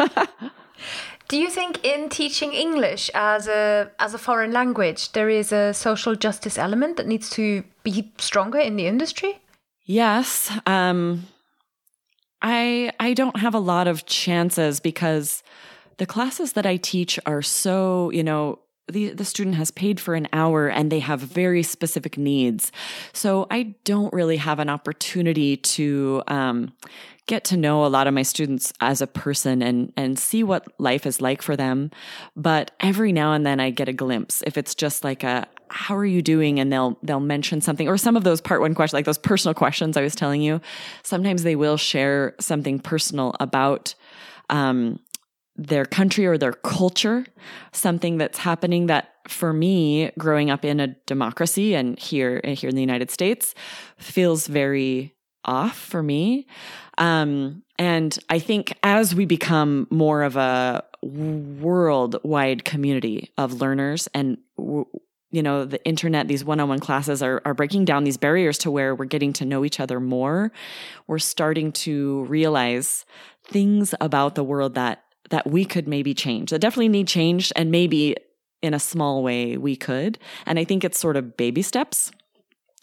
[1.29, 5.73] Do you think in teaching English as a as a foreign language there is a
[5.73, 9.41] social justice element that needs to be stronger in the industry?
[9.85, 10.51] Yes.
[10.67, 11.27] Um,
[12.43, 15.43] I I don't have a lot of chances because
[15.97, 18.59] the classes that I teach are so, you know,
[18.89, 22.71] the, the student has paid for an hour and they have very specific needs.
[23.13, 26.73] So I don't really have an opportunity to um,
[27.27, 30.67] get to know a lot of my students as a person and, and see what
[30.79, 31.91] life is like for them.
[32.37, 34.43] But every now and then I get a glimpse.
[34.47, 36.61] If it's just like a, how are you doing?
[36.61, 39.55] And they'll, they'll mention something or some of those part one questions, like those personal
[39.55, 40.61] questions I was telling you.
[41.03, 43.95] Sometimes they will share something personal about,
[44.51, 45.01] um,
[45.57, 47.25] their country or their culture,
[47.73, 52.75] something that's happening that for me, growing up in a democracy and here, here in
[52.75, 53.55] the United States
[53.97, 56.47] feels very off for me.
[56.99, 64.39] Um, and I think as we become more of a worldwide community of learners and
[65.35, 68.95] you know the internet these one-on-one classes are, are breaking down these barriers to where
[68.95, 70.51] we're getting to know each other more
[71.07, 73.05] we're starting to realize
[73.45, 76.51] things about the world that that we could maybe change.
[76.51, 78.17] That definitely need change and maybe
[78.63, 80.19] in a small way we could.
[80.47, 82.11] And i think it's sort of baby steps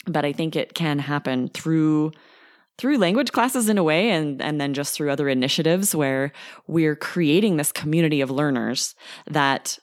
[0.06, 2.12] but i think it can happen through
[2.78, 6.32] through language classes in a way and and then just through other initiatives where
[6.66, 8.94] we're creating this community of learners
[9.30, 9.78] that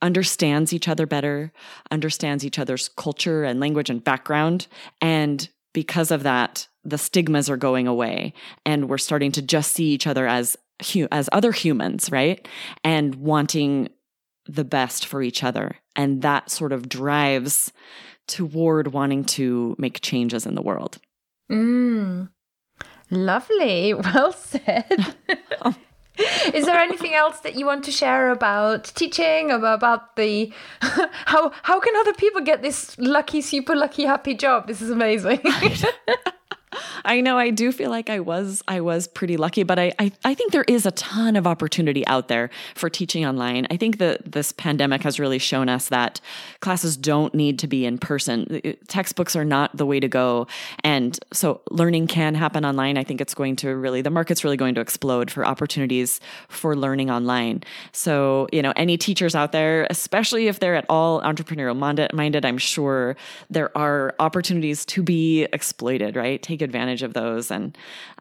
[0.00, 1.52] understands each other better,
[1.90, 4.68] understands each other's culture and language and background.
[5.00, 8.32] And because of that the stigmas are going away
[8.64, 10.56] and we're starting to just see each other as
[11.10, 12.46] as other humans, right?
[12.84, 13.88] And wanting
[14.46, 15.76] the best for each other.
[15.96, 17.72] And that sort of drives
[18.26, 20.98] toward wanting to make changes in the world.
[21.50, 22.28] Mm.
[23.10, 23.94] Lovely.
[24.14, 25.16] Well said.
[26.52, 31.78] Is there anything else that you want to share about teaching, about the how how
[31.78, 34.66] can other people get this lucky, super lucky, happy job?
[34.66, 35.40] This is amazing.
[37.04, 40.12] I know I do feel like I was I was pretty lucky, but I, I,
[40.24, 43.66] I think there is a ton of opportunity out there for teaching online.
[43.70, 46.20] I think that this pandemic has really shown us that
[46.60, 48.46] classes don't need to be in person.
[48.50, 50.46] Uh, uh, textbooks are not the way to go,
[50.84, 52.98] and so learning can happen online.
[52.98, 56.76] I think it's going to really the market's really going to explode for opportunities for
[56.76, 57.62] learning online.
[57.92, 61.76] So you know any teachers out there, especially if they're at all entrepreneurial
[62.12, 63.16] minded, I'm sure
[63.48, 66.16] there are opportunities to be exploited.
[66.16, 67.76] Right, take advantage of those and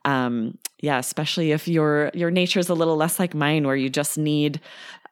[0.05, 3.89] um, yeah especially if your your nature is a little less like mine where you
[3.89, 4.59] just need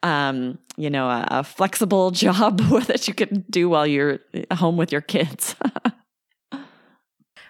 [0.04, 4.20] um, you know a, a flexible job that you can do while you're
[4.52, 5.56] home with your kids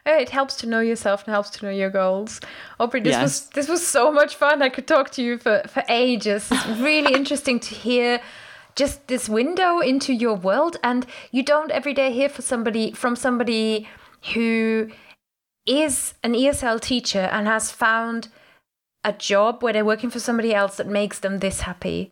[0.06, 2.40] it helps to know yourself and helps to know your goals.
[2.80, 3.22] Aubrey, this yes.
[3.22, 4.62] was this was so much fun.
[4.62, 6.48] I could talk to you for, for ages.
[6.52, 8.22] It's really interesting to hear
[8.76, 10.78] just this window into your world.
[10.84, 13.88] And you don't every day hear for somebody from somebody
[14.34, 14.90] who
[15.66, 18.30] is an ESL teacher and has found
[19.04, 22.12] a job where they're working for somebody else that makes them this happy.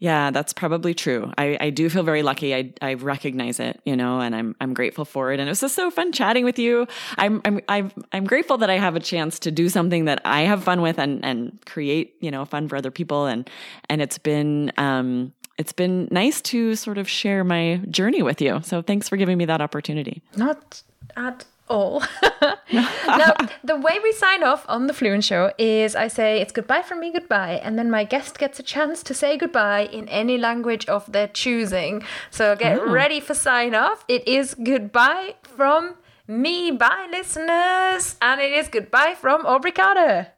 [0.00, 1.32] Yeah, that's probably true.
[1.36, 2.54] I, I do feel very lucky.
[2.54, 5.40] I, I recognize it, you know, and I'm I'm grateful for it.
[5.40, 6.86] And it was just so fun chatting with you.
[7.16, 10.42] I'm I'm I'm I'm grateful that I have a chance to do something that I
[10.42, 13.26] have fun with and and create, you know, fun for other people.
[13.26, 13.50] And
[13.90, 18.60] and it's been um it's been nice to sort of share my journey with you.
[18.62, 20.22] So thanks for giving me that opportunity.
[20.36, 20.80] Not
[21.16, 22.02] at all.
[22.72, 26.82] now, the way we sign off on the Fluent Show is I say it's goodbye
[26.82, 30.38] from me, goodbye, and then my guest gets a chance to say goodbye in any
[30.38, 32.02] language of their choosing.
[32.30, 32.90] So get oh.
[32.90, 34.04] ready for sign off.
[34.08, 35.96] It is goodbye from
[36.26, 40.28] me, bye listeners, and it is goodbye from Aubrey Carter.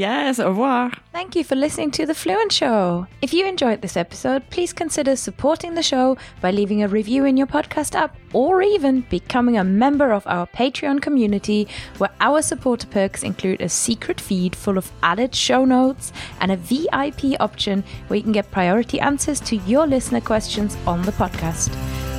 [0.00, 0.92] Yes, au revoir.
[1.12, 3.06] Thank you for listening to The Fluent Show.
[3.20, 7.36] If you enjoyed this episode, please consider supporting the show by leaving a review in
[7.36, 12.86] your podcast app or even becoming a member of our Patreon community, where our supporter
[12.86, 18.16] perks include a secret feed full of added show notes and a VIP option where
[18.16, 21.68] you can get priority answers to your listener questions on the podcast.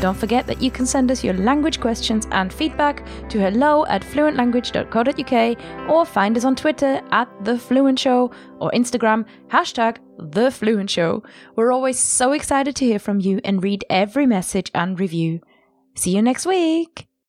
[0.02, 4.02] Don't forget that you can send us your language questions and feedback to hello at
[4.02, 10.90] fluentlanguage.co.uk or find us on Twitter at The Fluent Show or Instagram hashtag The Fluent
[10.90, 11.22] Show.
[11.56, 15.40] We're always so excited to hear from you and read every message and review.
[15.94, 17.11] See you next week!